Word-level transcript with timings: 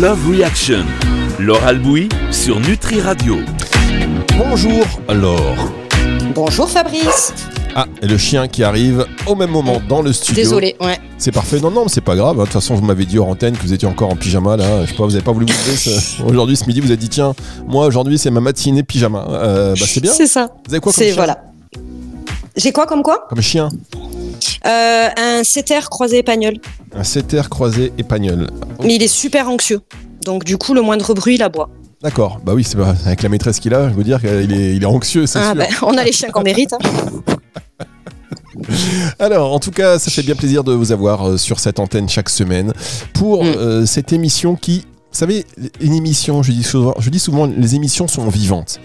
Love 0.00 0.30
Reaction. 0.30 0.84
Laure 1.38 1.62
Albouy 1.64 2.08
sur 2.30 2.60
Nutri 2.60 3.00
Radio. 3.00 3.36
Bonjour 4.38 4.84
Laure. 5.08 5.70
Bonjour 6.34 6.68
Fabrice. 6.68 7.32
Ah, 7.74 7.86
et 8.02 8.06
le 8.06 8.18
chien 8.18 8.48
qui 8.48 8.64
arrive 8.64 9.06
au 9.26 9.34
même 9.34 9.50
moment 9.50 9.80
dans 9.88 10.02
le 10.02 10.12
studio. 10.12 10.42
Désolé, 10.42 10.76
ouais. 10.80 10.98
C'est 11.18 11.30
parfait. 11.32 11.60
Non, 11.60 11.70
non, 11.70 11.82
mais 11.84 11.88
c'est 11.88 12.00
pas 12.00 12.16
grave. 12.16 12.36
De 12.36 12.42
toute 12.42 12.52
façon, 12.52 12.74
vous 12.74 12.84
m'avez 12.84 13.04
dit 13.04 13.18
hors 13.18 13.28
antenne 13.28 13.56
que 13.56 13.62
vous 13.62 13.72
étiez 13.72 13.86
encore 13.88 14.10
en 14.10 14.16
pyjama 14.16 14.56
là. 14.56 14.84
Je 14.84 14.90
sais 14.90 14.96
pas, 14.96 15.04
vous 15.04 15.14
avez 15.14 15.24
pas 15.24 15.32
voulu 15.32 15.46
vous 15.46 15.52
lever 15.52 15.76
ce- 15.76 16.22
aujourd'hui, 16.22 16.56
ce 16.56 16.64
midi. 16.66 16.80
Vous 16.80 16.88
avez 16.88 16.96
dit 16.96 17.08
tiens, 17.08 17.34
moi 17.66 17.86
aujourd'hui 17.86 18.18
c'est 18.18 18.30
ma 18.30 18.40
matinée 18.40 18.82
pyjama. 18.82 19.24
Euh, 19.28 19.74
bah 19.78 19.84
c'est 19.86 20.00
bien. 20.00 20.12
C'est 20.12 20.26
ça. 20.26 20.50
Vous 20.66 20.72
avez 20.74 20.80
quoi 20.80 20.92
comme 20.92 20.98
C'est 21.02 21.06
chien? 21.08 21.16
voilà. 21.16 21.42
J'ai 22.56 22.72
quoi 22.72 22.86
comme 22.86 23.02
quoi? 23.02 23.26
Comme 23.28 23.40
chien. 23.40 23.68
Euh, 24.66 25.08
Un 25.16 25.44
setter 25.44 25.80
croisé 25.90 26.18
épagnol. 26.18 26.54
Un 26.94 27.04
setter 27.04 27.42
croisé 27.50 27.92
épagnol. 27.98 28.48
Mais 28.82 28.94
il 28.96 29.02
est 29.02 29.08
super 29.08 29.48
anxieux. 29.48 29.80
Donc 30.24 30.44
du 30.44 30.56
coup, 30.58 30.74
le 30.74 30.82
moindre 30.82 31.14
bruit, 31.14 31.36
il 31.36 31.42
aboie. 31.42 31.70
D'accord. 32.02 32.40
Bah 32.44 32.52
oui, 32.54 32.64
c'est 32.64 32.76
pas 32.78 32.94
avec 33.04 33.22
la 33.22 33.28
maîtresse 33.28 33.60
qu'il 33.60 33.74
a. 33.74 33.88
Je 33.90 33.94
veux 33.94 34.04
dire 34.04 34.20
qu'il 34.20 34.52
est, 34.52 34.74
il 34.76 34.82
est 34.82 34.86
anxieux, 34.86 35.26
c'est 35.26 35.38
Ah, 35.38 35.46
sûr. 35.52 35.54
ben, 35.56 35.66
on 35.82 35.96
a 35.98 36.04
les 36.04 36.12
chiens 36.12 36.30
qu'on 36.30 36.42
mérite. 36.42 36.72
hein. 36.72 36.78
Alors, 39.18 39.52
en 39.52 39.58
tout 39.60 39.70
cas, 39.70 39.98
ça 39.98 40.10
fait 40.10 40.22
bien 40.22 40.34
plaisir 40.34 40.64
de 40.64 40.72
vous 40.72 40.92
avoir 40.92 41.26
euh, 41.28 41.36
sur 41.36 41.60
cette 41.60 41.78
antenne 41.78 42.08
chaque 42.08 42.28
semaine 42.28 42.72
pour 43.14 43.44
Mm. 43.44 43.46
euh, 43.48 43.86
cette 43.86 44.12
émission 44.12 44.56
qui, 44.56 44.80
vous 44.80 45.18
savez, 45.18 45.44
une 45.80 45.94
émission, 45.94 46.42
je 46.42 46.52
dis 46.52 46.62
souvent, 46.62 46.94
je 46.98 47.10
dis 47.10 47.18
souvent 47.18 47.46
les 47.46 47.74
émissions 47.74 48.08
sont 48.08 48.28
vivantes. 48.28 48.80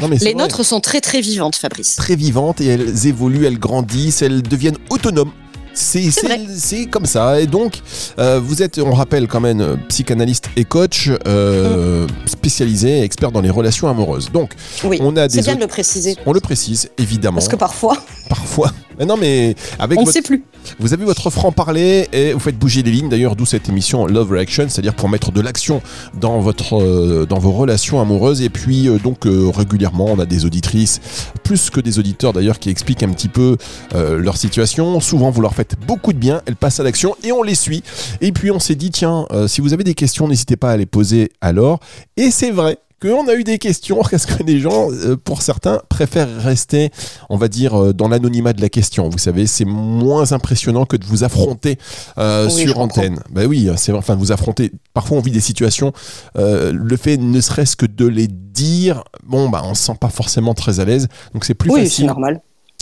Non, 0.00 0.08
Les 0.08 0.16
vrai. 0.18 0.34
nôtres 0.34 0.64
sont 0.64 0.80
très 0.80 1.00
très 1.00 1.20
vivantes, 1.20 1.56
Fabrice. 1.56 1.96
très 1.96 2.16
vivantes 2.16 2.60
et 2.60 2.66
elles 2.66 3.06
évoluent, 3.06 3.46
elles 3.46 3.58
grandissent, 3.58 4.22
elles 4.22 4.42
deviennent 4.42 4.78
autonomes. 4.90 5.32
C'est 5.74 6.86
comme 6.90 7.06
ça. 7.06 7.40
Et 7.40 7.46
donc, 7.46 7.80
euh, 8.18 8.40
vous 8.42 8.62
êtes, 8.64 8.78
on 8.78 8.92
rappelle 8.92 9.28
quand 9.28 9.40
même, 9.40 9.60
euh, 9.60 9.76
psychanalyste 9.88 10.50
et 10.56 10.64
coach 10.64 11.08
euh, 11.28 12.06
spécialisé, 12.26 13.02
expert 13.02 13.30
dans 13.30 13.40
les 13.40 13.50
relations 13.50 13.88
amoureuses. 13.88 14.30
Donc, 14.32 14.52
Oui, 14.82 14.98
on 15.00 15.16
a 15.16 15.28
des 15.28 15.36
c'est 15.36 15.42
bien 15.42 15.54
de 15.54 15.60
le 15.60 15.68
préciser. 15.68 16.16
on 16.26 16.32
le 16.32 16.40
précise, 16.40 16.90
évidemment. 16.98 17.36
Parce 17.36 17.48
que 17.48 17.54
parfois, 17.56 17.96
Parfois. 18.28 18.72
Mais 18.98 19.06
non, 19.06 19.16
mais 19.16 19.54
avec 19.78 19.98
on 19.98 20.02
ne 20.02 20.06
votre 20.06 20.16
sait 20.16 20.22
plus. 20.22 20.42
vous 20.78 20.92
avez 20.92 21.04
votre 21.04 21.30
franc-parler 21.30 22.08
et 22.12 22.32
vous 22.32 22.40
faites 22.40 22.58
bouger 22.58 22.82
les 22.82 22.90
lignes, 22.90 23.08
d'ailleurs, 23.08 23.36
d'où 23.36 23.46
cette 23.46 23.68
émission 23.68 24.06
Love 24.06 24.32
Reaction, 24.32 24.68
c'est-à-dire 24.68 24.94
pour 24.94 25.08
mettre 25.08 25.32
de 25.32 25.40
l'action 25.40 25.80
dans, 26.20 26.40
votre, 26.40 26.80
euh, 26.80 27.26
dans 27.26 27.38
vos 27.38 27.52
relations 27.52 28.00
amoureuses. 28.00 28.42
Et 28.42 28.48
puis, 28.48 28.88
euh, 28.88 28.98
donc, 28.98 29.26
euh, 29.26 29.50
régulièrement, 29.54 30.06
on 30.06 30.18
a 30.18 30.26
des 30.26 30.44
auditrices, 30.44 31.00
plus 31.44 31.70
que 31.70 31.80
des 31.80 31.98
auditeurs 31.98 32.32
d'ailleurs, 32.32 32.58
qui 32.58 32.70
expliquent 32.70 33.02
un 33.02 33.10
petit 33.10 33.28
peu 33.28 33.56
euh, 33.94 34.18
leur 34.18 34.36
situation. 34.36 35.00
Souvent, 35.00 35.30
vous 35.30 35.40
leur 35.40 35.54
faites 35.54 35.76
beaucoup 35.86 36.12
de 36.12 36.18
bien, 36.18 36.42
elles 36.46 36.56
passent 36.56 36.80
à 36.80 36.82
l'action 36.82 37.16
et 37.22 37.32
on 37.32 37.42
les 37.42 37.54
suit. 37.54 37.82
Et 38.20 38.32
puis, 38.32 38.50
on 38.50 38.58
s'est 38.58 38.74
dit, 38.74 38.90
tiens, 38.90 39.26
euh, 39.32 39.48
si 39.48 39.60
vous 39.60 39.72
avez 39.72 39.84
des 39.84 39.94
questions, 39.94 40.28
n'hésitez 40.28 40.56
pas 40.56 40.70
à 40.72 40.76
les 40.76 40.86
poser 40.86 41.30
alors. 41.40 41.80
Et 42.16 42.30
c'est 42.30 42.50
vrai 42.50 42.78
qu'on 43.00 43.28
a 43.28 43.34
eu 43.34 43.44
des 43.44 43.58
questions, 43.58 44.00
parce 44.10 44.26
que 44.26 44.42
les 44.42 44.60
gens, 44.60 44.90
euh, 44.90 45.16
pour 45.16 45.42
certains, 45.42 45.80
préfèrent 45.88 46.28
rester, 46.40 46.90
on 47.30 47.36
va 47.36 47.48
dire, 47.48 47.74
euh, 47.74 47.92
dans 47.92 48.08
l'anonymat 48.08 48.52
de 48.52 48.60
la 48.60 48.68
question? 48.68 49.08
Vous 49.08 49.18
savez, 49.18 49.46
c'est 49.46 49.64
moins 49.64 50.32
impressionnant 50.32 50.84
que 50.84 50.96
de 50.96 51.04
vous 51.04 51.24
affronter 51.24 51.78
euh, 52.18 52.46
Oui, 52.46 52.62
sur 52.62 52.74
comprends. 52.74 52.84
antenne. 53.00 53.20
Ben 53.30 53.46
oui, 53.46 53.70
c'est 53.76 53.92
vrai, 53.92 53.98
enfin, 53.98 54.14
vous 54.14 54.32
affronter. 54.32 54.72
Parfois, 54.94 55.18
on 55.18 55.20
vit 55.20 55.30
des 55.30 55.40
situations, 55.40 55.92
euh, 56.36 56.72
le 56.74 56.96
fait 56.96 57.16
ne 57.16 57.40
serait-ce 57.40 57.76
que 57.76 57.86
de 57.86 58.06
les 58.06 58.28
dire, 58.28 59.04
bon, 59.24 59.48
bah, 59.48 59.62
on 59.64 59.74
se 59.74 59.82
sent 59.84 59.96
pas 60.00 60.08
forcément 60.10 60.54
très 60.54 60.80
à 60.80 60.84
l'aise. 60.84 61.08
Donc, 61.34 61.44
c'est 61.44 61.54
plus 61.54 61.70
Oui, 61.70 61.80
c'est 61.80 61.84
facile 61.86 62.06
normal. 62.06 62.40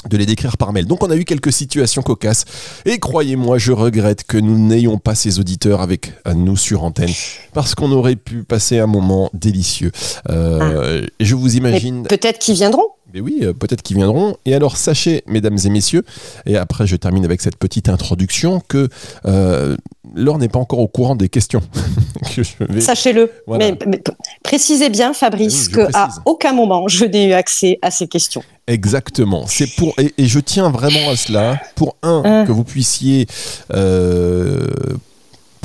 De 0.09 0.17
les 0.17 0.27
décrire 0.27 0.57
par 0.57 0.73
mail. 0.73 0.87
Donc 0.87 1.03
on 1.03 1.11
a 1.11 1.17
eu 1.17 1.25
quelques 1.25 1.53
situations 1.53 2.03
cocasses 2.03 2.45
et 2.85 2.99
croyez-moi, 2.99 3.59
je 3.59 3.73
regrette 3.73 4.25
que 4.25 4.39
nous 4.39 4.59
n'ayons 4.59 4.99
pas 4.99 5.15
ces 5.15 5.39
auditeurs 5.39 5.81
avec 5.81 6.13
nous 6.35 6.57
sur 6.57 6.85
antenne 6.85 7.11
parce 7.53 7.75
qu'on 7.75 7.93
aurait 7.93 8.17
pu 8.17 8.45
passer 8.45 8.79
un 8.79 8.87
moment 8.87 9.31
délicieux. 9.35 9.93
Euh, 10.31 11.07
et 11.19 11.25
Je 11.25 11.35
vous 11.35 11.55
Ah. 11.55 11.59
Imagine... 11.59 12.03
peut-être 12.05 12.39
qu'ils 12.39 12.55
viendront. 12.55 12.89
Mais 13.15 13.21
oui, 13.21 13.39
euh, 13.43 13.53
peut-être 13.53 13.83
qu'ils 13.83 13.97
viendront. 13.97 14.37
Et 14.45 14.55
alors, 14.55 14.77
sachez, 14.77 15.23
mesdames 15.27 15.59
et 15.65 15.69
messieurs, 15.71 16.05
et 16.45 16.57
après 16.57 16.87
je 16.87 16.97
termine 16.97 17.25
avec 17.25 17.41
cette 17.41 17.57
petite 17.57 17.89
introduction, 17.89 18.61
que 18.69 18.89
euh, 19.27 19.77
Laure 20.15 20.39
n'est 20.39 20.49
pas 20.49 20.59
encore 20.59 20.81
au 20.81 20.89
courant 20.89 21.15
des 21.17 21.29
questions. 21.29 21.63
que 22.35 22.43
je 22.43 22.53
vais... 22.69 22.81
Sachez-le. 22.81 23.31
Voilà. 23.47 23.73
Mais, 23.87 24.03
précisez 24.43 24.89
bien, 24.91 25.13
Fabrice, 25.13 25.67
Oui, 25.67 25.71
je 25.71 25.77
que 25.77 25.81
à 25.97 26.07
précise. 26.07 26.21
aucun 26.27 26.53
moment 26.53 26.89
je 26.89 27.05
n'ai 27.05 27.29
eu 27.29 27.33
accès 27.33 27.79
à 27.83 27.91
ces 27.91 28.09
questions. 28.09 28.43
Exactement. 28.67 29.47
C'est 29.47 29.69
pour 29.77 29.95
et, 29.99 30.13
et 30.19 30.27
je 30.27 30.41
tiens 30.41 30.71
vraiment 30.71 31.11
à 31.11 31.17
cela. 31.17 31.61
Pour 31.77 31.97
un 32.03 32.23
Hein. 32.25 32.45
que 32.47 32.53
vous 32.53 32.65
puissiez 32.65 33.27
euh, 33.73 34.67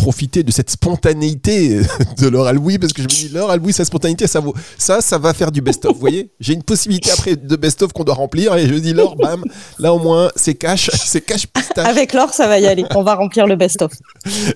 profiter 0.02 0.42
de 0.42 0.52
cette 0.52 0.72
spontanéité 0.72 1.80
de 2.20 2.28
Laure 2.28 2.48
Alboui 2.48 2.80
parce 2.80 2.92
que 2.92 3.04
je 3.04 3.08
me 3.08 3.12
dis 3.14 3.30
Laure 3.30 3.52
Alboui 3.52 3.72
sa 3.72 3.86
spontanéité 3.86 4.26
ça 4.26 4.40
vaut 4.40 4.56
ça 4.78 5.00
ça 5.02 5.20
va 5.20 5.34
faire 5.34 5.52
du 5.52 5.62
best 5.62 5.86
of. 5.86 5.94
Vous 5.94 6.00
voyez 6.00 6.32
J'ai 6.40 6.54
une 6.54 6.64
possibilité 6.64 7.12
après 7.12 7.36
de 7.36 7.56
best 7.56 7.84
of 7.84 7.94
qu'on 7.94 8.04
doit 8.04 8.16
remplir 8.16 8.56
et 8.56 8.68
je 8.68 8.74
dis 8.74 8.94
Laure 8.94 9.16
bam 9.16 9.44
là 9.78 9.94
au 9.94 10.00
moins 10.00 10.30
c'est 10.36 10.56
cash 10.56 10.90
c'est 10.94 11.22
cash 11.22 11.46
pistache. 11.48 11.88
Avec 11.88 12.14
l'or, 12.14 12.34
ça 12.34 12.48
va 12.48 12.60
y 12.60 12.66
aller. 12.68 12.84
On 12.96 13.04
va 13.04 13.16
remplir 13.16 13.46
le 13.48 13.56
best-of. 13.56 13.92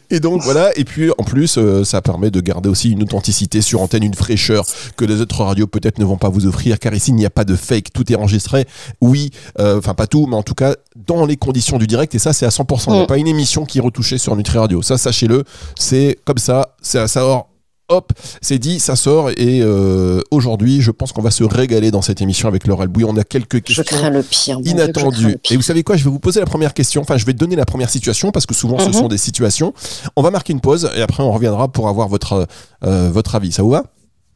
Et 0.10 0.20
donc 0.20 0.42
voilà, 0.44 0.72
et 0.78 0.84
puis 0.84 1.12
en 1.18 1.24
plus, 1.24 1.58
euh, 1.58 1.84
ça 1.84 2.02
permet 2.02 2.30
de 2.32 2.40
garder 2.42 2.70
aussi 2.70 2.92
une 2.92 3.04
authenticité 3.04 3.62
sur 3.62 3.82
antenne, 3.82 4.04
une 4.04 4.14
fraîcheur 4.14 4.66
que 4.98 5.06
les 5.06 5.22
autres 5.22 5.44
radios 5.44 5.68
peut-être 5.68 6.00
ne 6.00 6.06
vont 6.06 6.18
pas 6.18 6.30
vous 6.30 6.46
offrir, 6.46 6.78
car 6.80 6.94
ici 6.94 7.12
il 7.12 7.16
n'y 7.16 7.26
a 7.26 7.30
pas 7.30 7.46
de 7.46 7.56
fake, 7.56 7.94
tout 7.94 8.12
est 8.12 8.16
enregistré. 8.16 8.66
Oui, 9.02 9.32
euh, 9.60 9.78
enfin 9.80 9.94
pas 9.94 10.08
tout, 10.08 10.26
mais 10.28 10.36
en 10.36 10.44
tout 10.44 10.54
cas 10.56 10.76
dans 11.08 11.26
les 11.26 11.38
conditions 11.38 11.78
du 11.78 11.88
direct, 11.88 12.14
et 12.16 12.20
ça 12.20 12.34
c'est 12.34 12.46
à 12.46 12.50
100%. 12.50 12.86
Il 12.88 12.94
n'y 12.94 13.00
a 13.00 13.04
Mm. 13.04 13.08
pas 13.08 13.18
une 13.18 13.28
émission 13.28 13.66
qui 13.66 13.78
est 13.80 13.82
retouchée 13.82 14.18
sur 14.18 14.36
Nutri 14.36 14.58
Radio. 14.58 14.82
Ça, 14.82 14.98
sachez-le, 14.98 15.35
c'est 15.78 16.18
comme 16.26 16.38
ça, 16.38 16.76
ça 16.82 17.08
sort. 17.08 17.50
Hop, 17.88 18.14
c'est 18.42 18.58
dit, 18.58 18.80
ça 18.80 18.96
sort 18.96 19.30
et 19.30 19.62
euh, 19.62 20.20
aujourd'hui, 20.32 20.82
je 20.82 20.90
pense 20.90 21.12
qu'on 21.12 21.22
va 21.22 21.30
se 21.30 21.44
régaler 21.44 21.92
dans 21.92 22.02
cette 22.02 22.20
émission 22.20 22.48
avec 22.48 22.66
Laure 22.66 22.82
Albouy. 22.82 23.04
On 23.04 23.16
a 23.16 23.24
quelques 23.24 23.62
questions 23.62 23.84
crains 23.84 24.10
le 24.10 24.24
pire. 24.24 24.56
mon 24.58 24.62
Dieu, 24.64 24.72
que 24.74 24.78
je 24.80 24.84
crains 24.84 25.04
inattendu. 25.04 25.28
le 25.28 25.38
pire. 25.38 25.52
Et 25.52 25.56
vous 25.56 25.62
savez 25.62 25.84
quoi 25.84 25.96
Je 25.96 26.04
vais 26.04 26.10
vous 26.10 26.18
poser 26.18 26.40
la 26.40 26.48
première 26.48 26.74
question. 26.74 27.04
Enfin, 27.04 27.18
je 27.18 27.26
vais 27.28 27.34
donner 27.34 27.56
la 27.56 27.66
première 27.66 27.92
situation 27.92 28.32
parce 28.32 28.48
que 28.48 28.56
souvent 28.56 28.80
ce 28.80 28.88
Mhm. 28.88 28.94
sont 28.94 29.08
des 29.08 29.20
situations. 29.20 29.72
On 30.16 30.24
va 30.24 30.32
marquer 30.32 30.52
une 30.54 30.62
pause 30.62 30.90
et 30.96 31.02
après 31.04 31.22
on 31.22 31.32
reviendra 31.32 31.68
pour 31.68 31.88
avoir 31.88 32.08
votre 32.08 32.48
euh, 32.84 33.12
votre 33.12 33.36
avis. 33.36 33.52
Ça 33.52 33.62
vous 33.62 33.70
va? 33.70 33.84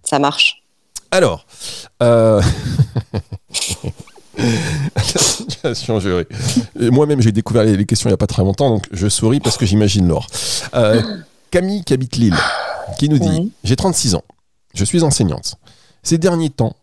Ça 0.03 0.19
marche. 0.19 0.61
Alors. 1.09 1.47
Euh... 2.03 2.43
Moi-même, 6.75 7.21
j'ai 7.21 7.31
découvert 7.31 7.63
les, 7.63 7.85
questions 7.85 8.09
il 8.09 8.11
n'y 8.11 8.15
a 8.15 8.17
pas 8.17 8.27
très 8.27 8.43
longtemps, 8.43 8.69
donc 8.69 8.85
je 8.91 9.07
souris 9.07 9.39
parce 9.39 9.57
que 9.57 9.65
j'imagine 9.65 10.07
Laure. 10.07 10.27
Euh, 10.73 11.01
Camille, 11.51 11.83
qui 11.83 11.93
habite 11.93 12.15
Lille, 12.15 12.37
qui 12.97 13.09
nous 13.09 13.19
dit 13.19 13.29
Oui. 13.29 13.51
J'ai 13.63 13.75
36 13.75 14.15
ans, 14.15 14.23
je 14.73 14.85
suis 14.85 15.03
enseignante. 15.03 15.55
Ces 16.03 16.17
derniers 16.17 16.49
temps, 16.49 16.75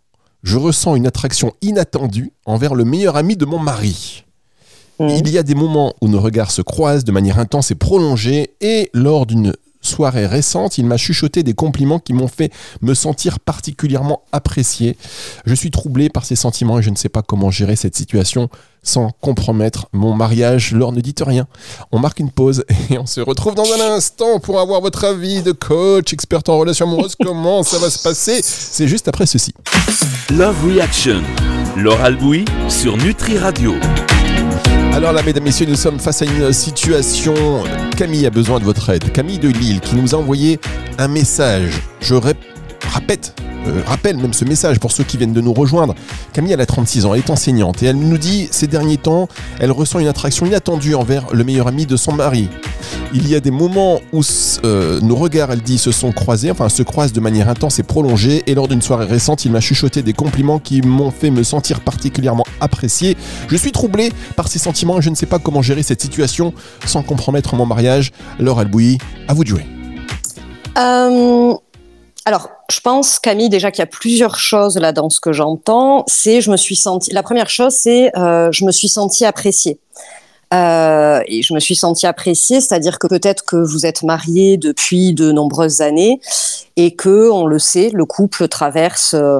je 0.42 0.56
ressens 0.56 0.96
une 0.96 1.06
attraction 1.06 1.52
inattendue 1.62 2.32
envers 2.44 2.74
le 2.74 2.84
meilleur 2.84 3.16
ami 3.16 3.36
de 3.36 3.44
mon 3.44 3.58
mari. 3.58 4.24
Il 4.98 5.28
y 5.28 5.36
a 5.36 5.42
des 5.42 5.54
moments 5.54 5.92
où 6.00 6.08
nos 6.08 6.20
regards 6.20 6.50
se 6.50 6.62
croisent 6.62 7.04
de 7.04 7.12
manière 7.12 7.38
intense 7.38 7.70
et 7.70 7.74
prolongée, 7.74 8.54
et 8.62 8.90
lors 8.94 9.26
d'une 9.26 9.52
soirée 9.86 10.26
récente, 10.26 10.78
il 10.78 10.86
m'a 10.86 10.96
chuchoté 10.96 11.42
des 11.42 11.54
compliments 11.54 11.98
qui 11.98 12.12
m'ont 12.12 12.28
fait 12.28 12.52
me 12.82 12.94
sentir 12.94 13.40
particulièrement 13.40 14.22
apprécié. 14.32 14.96
Je 15.46 15.54
suis 15.54 15.70
troublé 15.70 16.08
par 16.08 16.24
ces 16.24 16.36
sentiments 16.36 16.78
et 16.78 16.82
je 16.82 16.90
ne 16.90 16.96
sais 16.96 17.08
pas 17.08 17.22
comment 17.22 17.50
gérer 17.50 17.76
cette 17.76 17.96
situation 17.96 18.48
sans 18.82 19.10
compromettre 19.20 19.88
mon 19.92 20.14
mariage. 20.14 20.72
Laure, 20.72 20.92
ne 20.92 21.00
dites 21.00 21.22
rien. 21.24 21.46
On 21.92 21.98
marque 21.98 22.20
une 22.20 22.30
pause 22.30 22.64
et 22.90 22.98
on 22.98 23.06
se 23.06 23.20
retrouve 23.20 23.54
dans 23.54 23.70
un 23.72 23.94
instant 23.94 24.38
pour 24.38 24.60
avoir 24.60 24.80
votre 24.80 25.04
avis 25.04 25.42
de 25.42 25.52
coach, 25.52 26.12
expert 26.12 26.40
en 26.48 26.58
relations 26.58 26.86
amoureuses. 26.86 27.16
Comment 27.20 27.62
ça 27.62 27.78
va 27.78 27.90
se 27.90 28.02
passer? 28.02 28.40
C'est 28.42 28.88
juste 28.88 29.08
après 29.08 29.26
ceci. 29.26 29.52
Love 30.30 30.64
Reaction. 30.66 31.22
Laure 31.76 32.00
Albouy 32.00 32.44
sur 32.68 32.96
Nutri 32.96 33.38
Radio. 33.38 33.74
Alors 34.96 35.12
là, 35.12 35.22
mesdames, 35.22 35.44
messieurs, 35.44 35.66
nous 35.68 35.74
sommes 35.76 35.98
face 35.98 36.22
à 36.22 36.24
une 36.24 36.52
situation. 36.54 37.34
Camille 37.98 38.24
a 38.24 38.30
besoin 38.30 38.58
de 38.58 38.64
votre 38.64 38.88
aide. 38.88 39.12
Camille 39.12 39.38
de 39.38 39.48
Lille 39.48 39.80
qui 39.80 39.94
nous 39.94 40.14
a 40.14 40.18
envoyé 40.18 40.58
un 40.96 41.06
message. 41.06 41.70
Je 42.00 42.14
rép- 42.14 42.36
répète, 42.94 43.34
euh, 43.66 43.82
rappelle 43.86 44.16
même 44.16 44.32
ce 44.32 44.44
message 44.44 44.78
pour 44.78 44.92
ceux 44.92 45.04
qui 45.04 45.16
viennent 45.16 45.32
de 45.32 45.40
nous 45.40 45.52
rejoindre. 45.52 45.94
Camille, 46.32 46.52
elle 46.52 46.60
a 46.60 46.66
36 46.66 47.06
ans, 47.06 47.14
elle 47.14 47.20
est 47.20 47.30
enseignante 47.30 47.82
et 47.82 47.86
elle 47.86 47.98
nous 47.98 48.18
dit 48.18 48.48
ces 48.50 48.66
derniers 48.66 48.96
temps, 48.96 49.28
elle 49.58 49.72
ressent 49.72 49.98
une 49.98 50.08
attraction 50.08 50.46
inattendue 50.46 50.94
envers 50.94 51.26
le 51.32 51.44
meilleur 51.44 51.66
ami 51.68 51.86
de 51.86 51.96
son 51.96 52.12
mari. 52.12 52.48
Il 53.12 53.28
y 53.28 53.34
a 53.34 53.40
des 53.40 53.50
moments 53.50 54.00
où 54.12 54.22
euh, 54.64 55.00
nos 55.00 55.16
regards, 55.16 55.50
elle 55.52 55.62
dit, 55.62 55.78
se 55.78 55.92
sont 55.92 56.12
croisés, 56.12 56.50
enfin 56.50 56.68
se 56.68 56.82
croisent 56.82 57.12
de 57.12 57.20
manière 57.20 57.48
intense 57.48 57.78
et 57.78 57.82
prolongée. 57.82 58.42
Et 58.46 58.54
lors 58.54 58.68
d'une 58.68 58.82
soirée 58.82 59.06
récente, 59.06 59.44
il 59.44 59.52
m'a 59.52 59.60
chuchoté 59.60 60.02
des 60.02 60.12
compliments 60.12 60.58
qui 60.58 60.82
m'ont 60.82 61.10
fait 61.10 61.30
me 61.30 61.42
sentir 61.42 61.80
particulièrement 61.80 62.44
apprécié. 62.60 63.16
Je 63.48 63.56
suis 63.56 63.72
troublé 63.72 64.12
par 64.36 64.48
ces 64.48 64.58
sentiments 64.58 64.98
et 64.98 65.02
je 65.02 65.10
ne 65.10 65.14
sais 65.14 65.26
pas 65.26 65.38
comment 65.38 65.62
gérer 65.62 65.82
cette 65.82 66.02
situation 66.02 66.52
sans 66.84 67.02
compromettre 67.02 67.54
mon 67.54 67.66
mariage. 67.66 68.12
Laure 68.38 68.60
Albouy, 68.60 68.98
à 69.28 69.34
vous 69.34 69.44
de 69.44 69.48
jouer. 69.48 69.66
Euh, 70.78 71.54
alors, 72.26 72.50
je 72.68 72.80
pense, 72.80 73.20
Camille, 73.20 73.48
déjà 73.48 73.70
qu'il 73.70 73.82
y 73.82 73.84
a 73.84 73.86
plusieurs 73.86 74.36
choses 74.40 74.76
là 74.78 74.90
dans 74.90 75.08
ce 75.10 75.20
que 75.20 75.32
j'entends. 75.32 76.02
C'est, 76.08 76.40
je 76.40 76.50
me 76.50 76.56
suis 76.56 76.74
sentie. 76.74 77.12
La 77.12 77.22
première 77.22 77.48
chose, 77.48 77.72
c'est, 77.72 78.10
euh, 78.18 78.50
je 78.50 78.64
me 78.64 78.72
suis 78.72 78.88
sentie 78.88 79.24
appréciée. 79.24 79.78
Euh, 80.52 81.20
et 81.28 81.42
je 81.42 81.54
me 81.54 81.60
suis 81.60 81.76
sentie 81.76 82.04
appréciée, 82.04 82.60
c'est-à-dire 82.60 82.98
que 82.98 83.06
peut-être 83.06 83.44
que 83.44 83.56
vous 83.56 83.86
êtes 83.86 84.02
marié 84.02 84.56
depuis 84.56 85.12
de 85.12 85.30
nombreuses 85.30 85.82
années 85.82 86.20
et 86.74 86.96
que, 86.96 87.30
on 87.30 87.46
le 87.46 87.60
sait, 87.60 87.90
le 87.92 88.04
couple 88.04 88.48
traverse 88.48 89.14
euh, 89.14 89.38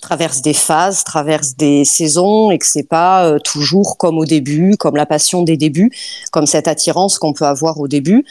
traverse 0.00 0.42
des 0.42 0.52
phases, 0.52 1.04
traverse 1.04 1.56
des 1.56 1.84
saisons 1.84 2.50
et 2.50 2.58
que 2.58 2.66
c'est 2.66 2.88
pas 2.88 3.26
euh, 3.26 3.38
toujours 3.38 3.96
comme 3.96 4.18
au 4.18 4.24
début, 4.24 4.76
comme 4.76 4.96
la 4.96 5.06
passion 5.06 5.42
des 5.42 5.56
débuts, 5.56 5.90
comme 6.30 6.46
cette 6.46 6.68
attirance 6.68 7.18
qu'on 7.18 7.32
peut 7.32 7.46
avoir 7.46 7.80
au 7.80 7.88
début 7.88 8.24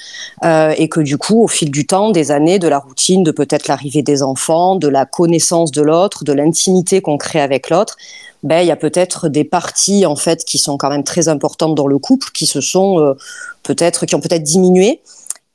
euh, 0.44 0.74
et 0.78 0.90
que 0.90 1.00
du 1.00 1.18
coup, 1.18 1.44
au 1.44 1.48
fil 1.48 1.72
du 1.72 1.86
temps, 1.86 2.12
des 2.12 2.32
années, 2.32 2.60
de 2.60 2.68
la 2.68 2.80
routine, 2.80 3.24
de 3.24 3.32
peut-être 3.32 3.68
l'arrivée 3.68 4.02
des 4.02 4.24
enfants, 4.24 4.76
de 4.76 4.88
la 4.88 5.06
connaissance 5.06 5.72
de 5.72 5.82
l'autre, 5.82 6.24
de 6.24 6.34
l'intimité 6.34 7.02
qu'on 7.02 7.18
crée 7.18 7.42
avec 7.42 7.70
l'autre, 7.70 7.98
ben 8.44 8.62
il 8.62 8.68
y 8.68 8.72
a 8.72 8.76
peut-être 8.76 9.28
des 9.28 9.44
parties 9.44 10.06
en 10.06 10.16
fait 10.16 10.46
qui 10.46 10.58
sont 10.58 10.78
quand 10.78 10.90
même 10.90 11.04
très 11.04 11.28
importantes 11.28 11.74
dans 11.74 11.88
le 11.88 11.98
couple 11.98 12.28
qui 12.34 12.46
se 12.46 12.62
sont 12.62 13.00
euh, 13.00 13.14
peut-être 13.64 14.06
qui 14.06 14.14
ont 14.14 14.20
peut-être 14.20 14.44
diminué 14.44 15.02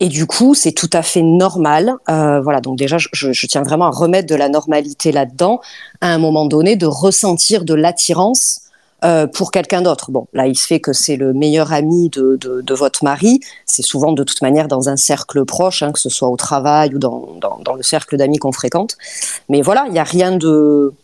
et 0.01 0.09
du 0.09 0.27
coup, 0.27 0.55
c'est 0.55 0.73
tout 0.73 0.89
à 0.95 1.03
fait 1.03 1.23
normal. 1.23 1.95
Euh, 2.09 2.41
voilà, 2.41 2.63
donc 2.63 2.79
déjà, 2.79 2.97
je, 2.99 3.47
tiens 3.47 3.63
vraiment 3.63 3.85
à 3.85 3.91
remettre 3.91 4.27
de 4.27 4.35
la 4.35 4.49
normalité 4.49 5.13
là-dedans, 5.13 5.61
à 6.01 6.09
un 6.09 6.19
moment 6.19 6.47
donné, 6.47 6.75
de 6.75 6.87
ressentir 6.87 7.65
de 7.65 7.75
l'attirance 7.75 8.63
euh, 9.05 9.27
pour 9.27 9.51
quelqu'un 9.51 9.83
d'autre. 9.83 10.11
Bon, 10.11 10.27
là, 10.33 10.47
il 10.47 10.57
se 10.57 10.67
fait 10.67 10.81
que 10.81 10.95
c'est 10.95 11.17
le 11.17 11.35
meilleur 11.35 11.75
ami 11.75 12.09
de, 12.09 12.75
votre 12.75 13.05
mari. 13.05 13.41
C'est 13.67 13.83
souvent 13.83 14.13
de 14.13 14.25
toute 14.25 14.41
manière 14.41 14.69
dans 14.69 14.89
un 14.89 14.97
cercle 14.97 15.45
proche, 15.45 15.83
hein, 15.83 15.93
que 15.93 16.01
ce 16.01 16.09
soit 16.09 16.29
au 16.29 16.37
travail 16.37 16.95
ou 16.95 16.99
dans 16.99 17.75
le 17.77 17.83
cercle 17.83 18.17
d'amis 18.17 18.39
qu'on 18.39 18.53
fréquente. 18.53 18.97
Mais 19.51 19.61
voilà, 19.61 19.85
il 19.87 19.93
n'y 19.93 20.01
a 20.01 20.05
rien 20.05 20.33
de... 20.33 20.95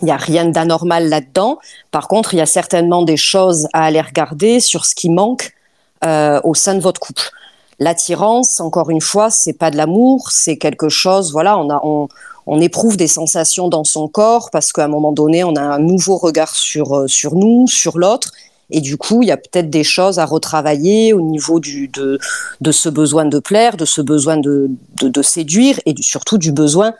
Il 0.00 0.06
n'y 0.06 0.10
a 0.10 0.16
rien 0.16 0.46
d'anormal 0.46 1.10
là-dedans. 1.10 1.58
Par 1.90 2.08
contre, 2.08 2.32
il 2.32 2.38
y 2.38 2.40
a 2.40 2.46
certainement 2.46 3.02
des 3.02 3.18
choses 3.18 3.68
à 3.74 3.84
aller 3.84 4.00
regarder 4.00 4.58
sur 4.58 4.86
ce 4.86 4.94
qui 4.94 5.10
manque 5.10 5.52
euh, 6.02 6.40
au 6.44 6.54
sein 6.54 6.74
de 6.74 6.80
votre 6.80 6.98
couple. 6.98 7.30
L'attirance, 7.82 8.60
encore 8.60 8.90
une 8.90 9.00
fois, 9.00 9.28
c'est 9.28 9.54
pas 9.54 9.72
de 9.72 9.76
l'amour, 9.76 10.30
c'est 10.30 10.56
quelque 10.56 10.88
chose. 10.88 11.32
Voilà, 11.32 11.58
on 11.58 11.68
a, 11.68 11.80
on, 11.82 12.06
on, 12.46 12.60
éprouve 12.60 12.96
des 12.96 13.08
sensations 13.08 13.68
dans 13.68 13.82
son 13.82 14.06
corps 14.06 14.50
parce 14.52 14.72
qu'à 14.72 14.84
un 14.84 14.88
moment 14.88 15.10
donné, 15.10 15.42
on 15.42 15.56
a 15.56 15.62
un 15.62 15.80
nouveau 15.80 16.16
regard 16.16 16.54
sur 16.54 16.96
euh, 16.96 17.08
sur 17.08 17.34
nous, 17.34 17.66
sur 17.66 17.98
l'autre, 17.98 18.30
et 18.70 18.80
du 18.80 18.96
coup, 18.96 19.22
il 19.22 19.28
y 19.28 19.32
a 19.32 19.36
peut-être 19.36 19.68
des 19.68 19.82
choses 19.82 20.20
à 20.20 20.26
retravailler 20.26 21.12
au 21.12 21.22
niveau 21.22 21.58
du 21.58 21.88
de 21.88 22.20
de 22.60 22.70
ce 22.70 22.88
besoin 22.88 23.24
de 23.24 23.40
plaire, 23.40 23.76
de 23.76 23.84
ce 23.84 24.00
besoin 24.00 24.36
de 24.36 24.70
de, 25.02 25.22
séduire, 25.22 25.80
et 25.84 25.94
surtout 26.00 26.38
du 26.38 26.52
besoin 26.52 26.94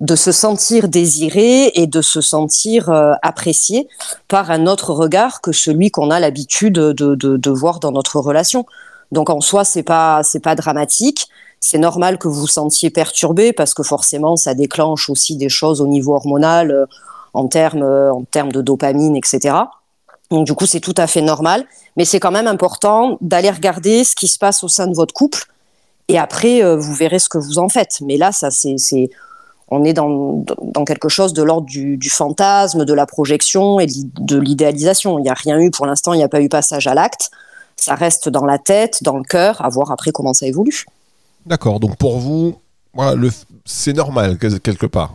de 0.00 0.14
se 0.14 0.30
sentir 0.30 0.88
désiré 0.88 1.72
et 1.74 1.86
de 1.86 2.02
se 2.02 2.20
sentir 2.20 2.90
euh, 2.90 3.14
apprécié 3.22 3.88
par 4.28 4.50
un 4.50 4.66
autre 4.66 4.92
regard 4.92 5.40
que 5.40 5.52
celui 5.52 5.90
qu'on 5.90 6.10
a 6.10 6.20
l'habitude 6.20 6.74
de, 6.74 6.92
de, 6.92 7.14
de 7.14 7.50
voir 7.50 7.80
dans 7.80 7.92
notre 7.92 8.20
relation. 8.20 8.66
Donc 9.12 9.30
en 9.30 9.40
soi, 9.40 9.64
c'est 9.64 9.82
pas 9.82 10.22
c'est 10.22 10.40
pas 10.40 10.54
dramatique. 10.54 11.28
C'est 11.60 11.78
normal 11.78 12.18
que 12.18 12.28
vous 12.28 12.42
vous 12.42 12.46
sentiez 12.46 12.90
perturbé 12.90 13.52
parce 13.52 13.74
que 13.74 13.82
forcément, 13.82 14.36
ça 14.36 14.54
déclenche 14.54 15.10
aussi 15.10 15.36
des 15.36 15.48
choses 15.48 15.80
au 15.80 15.88
niveau 15.88 16.14
hormonal 16.14 16.70
euh, 16.70 16.86
en 17.34 17.48
termes 17.48 17.82
euh, 17.82 18.12
en 18.12 18.24
termes 18.24 18.52
de 18.52 18.62
dopamine, 18.62 19.16
etc. 19.16 19.56
Donc 20.30 20.46
du 20.46 20.54
coup, 20.54 20.66
c'est 20.66 20.80
tout 20.80 20.94
à 20.96 21.06
fait 21.06 21.22
normal, 21.22 21.64
mais 21.96 22.04
c'est 22.04 22.20
quand 22.20 22.30
même 22.30 22.46
important 22.46 23.16
d'aller 23.20 23.50
regarder 23.50 24.04
ce 24.04 24.14
qui 24.14 24.28
se 24.28 24.38
passe 24.38 24.62
au 24.62 24.68
sein 24.68 24.86
de 24.86 24.94
votre 24.94 25.14
couple 25.14 25.46
et 26.08 26.18
après 26.18 26.62
euh, 26.62 26.76
vous 26.76 26.94
verrez 26.94 27.18
ce 27.18 27.28
que 27.28 27.38
vous 27.38 27.58
en 27.58 27.68
faites. 27.68 28.00
Mais 28.02 28.18
là, 28.18 28.30
ça 28.32 28.50
c'est 28.50 28.76
c'est 28.78 29.10
on 29.70 29.84
est 29.84 29.92
dans, 29.92 30.44
dans 30.62 30.84
quelque 30.86 31.10
chose 31.10 31.34
de 31.34 31.42
l'ordre 31.42 31.66
du, 31.66 31.98
du, 31.98 32.08
fantasme, 32.08 32.86
de 32.86 32.94
la 32.94 33.04
projection 33.04 33.78
et 33.80 33.86
de 33.86 34.38
l'idéalisation. 34.38 35.18
Il 35.18 35.22
n'y 35.22 35.28
a 35.28 35.34
rien 35.34 35.58
eu 35.58 35.70
pour 35.70 35.84
l'instant, 35.84 36.14
il 36.14 36.16
n'y 36.16 36.24
a 36.24 36.28
pas 36.28 36.40
eu 36.40 36.48
passage 36.48 36.86
à 36.86 36.94
l'acte 36.94 37.30
ça 37.78 37.94
reste 37.94 38.28
dans 38.28 38.44
la 38.44 38.58
tête, 38.58 39.02
dans 39.02 39.16
le 39.16 39.24
cœur, 39.24 39.64
à 39.64 39.68
voir 39.68 39.90
après 39.90 40.10
comment 40.12 40.34
ça 40.34 40.46
évolue. 40.46 40.84
D'accord, 41.46 41.80
donc 41.80 41.96
pour 41.96 42.18
vous, 42.18 42.56
voilà, 42.92 43.28
c'est 43.64 43.94
normal 43.94 44.38
quelque 44.38 44.86
part. 44.86 45.14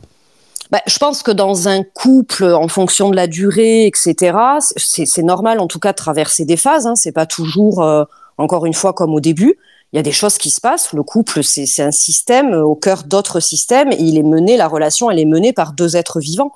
Bah, 0.72 0.82
je 0.88 0.98
pense 0.98 1.22
que 1.22 1.30
dans 1.30 1.68
un 1.68 1.84
couple, 1.84 2.46
en 2.46 2.68
fonction 2.68 3.12
de 3.12 3.16
la 3.16 3.28
durée, 3.28 3.86
etc., 3.86 4.36
c'est 4.76 5.22
normal 5.22 5.60
en 5.60 5.68
tout 5.68 5.78
cas 5.78 5.92
de 5.92 5.98
traverser 5.98 6.46
des 6.46 6.58
phases. 6.58 6.88
Hein. 6.88 6.96
C'est 6.96 7.12
pas 7.12 7.28
toujours, 7.28 7.84
euh, 7.84 8.06
encore 8.40 8.66
une 8.66 8.74
fois, 8.74 8.94
comme 8.94 9.14
au 9.14 9.20
début. 9.20 9.56
Il 9.92 9.98
y 9.98 10.00
a 10.00 10.02
des 10.02 10.12
choses 10.12 10.40
qui 10.40 10.50
se 10.50 10.60
passent. 10.60 10.92
Le 10.94 11.04
couple, 11.04 11.44
c'est 11.44 11.84
un 11.84 11.92
système 11.92 12.54
au 12.56 12.74
cœur 12.74 13.04
d'autres 13.04 13.40
systèmes. 13.40 13.92
Et 13.92 14.02
il 14.02 14.18
est 14.18 14.24
mené, 14.24 14.58
la 14.58 14.68
relation, 14.68 15.12
elle 15.12 15.20
est 15.20 15.26
menée 15.26 15.54
par 15.54 15.74
deux 15.74 15.96
êtres 15.96 16.20
vivants, 16.20 16.54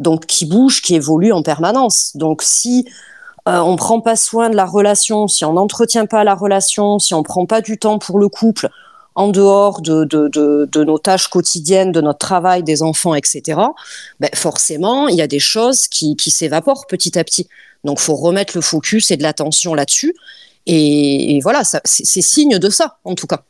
donc 0.00 0.26
qui 0.26 0.46
bougent, 0.46 0.82
qui 0.82 0.96
évoluent 0.96 1.32
en 1.32 1.44
permanence. 1.44 2.16
Donc 2.16 2.42
si 2.42 2.88
euh, 3.46 3.58
on 3.58 3.76
prend 3.76 4.00
pas 4.00 4.16
soin 4.16 4.48
de 4.48 4.56
la 4.56 4.64
relation, 4.64 5.28
si 5.28 5.44
on 5.44 5.54
n'entretient 5.54 6.06
pas 6.06 6.24
la 6.24 6.34
relation, 6.34 6.98
si 6.98 7.12
on 7.14 7.22
prend 7.22 7.46
pas 7.46 7.60
du 7.60 7.78
temps 7.78 7.98
pour 7.98 8.18
le 8.18 8.28
couple, 8.28 8.70
en 9.14 9.28
dehors 9.28 9.80
de, 9.80 10.04
de, 10.04 10.28
de, 10.70 10.84
nos 10.84 10.98
tâches 10.98 11.28
quotidiennes, 11.28 11.92
de 11.92 12.00
notre 12.00 12.18
travail, 12.18 12.62
des 12.62 12.82
enfants, 12.82 13.14
etc., 13.14 13.60
ben 14.18 14.30
forcément, 14.34 15.08
il 15.08 15.16
y 15.16 15.22
a 15.22 15.28
des 15.28 15.38
choses 15.38 15.86
qui, 15.86 16.16
qui 16.16 16.30
s'évaporent 16.30 16.86
petit 16.86 17.18
à 17.18 17.24
petit. 17.24 17.48
Donc, 17.84 18.00
faut 18.00 18.16
remettre 18.16 18.56
le 18.56 18.62
focus 18.62 19.10
et 19.10 19.16
de 19.16 19.22
l'attention 19.22 19.74
là-dessus. 19.74 20.14
Et, 20.66 21.36
et, 21.36 21.40
voilà, 21.40 21.62
c'est 21.84 22.22
signe 22.22 22.58
de 22.58 22.70
ça, 22.70 22.98
en 23.04 23.14
tout 23.14 23.26
cas. 23.26 23.42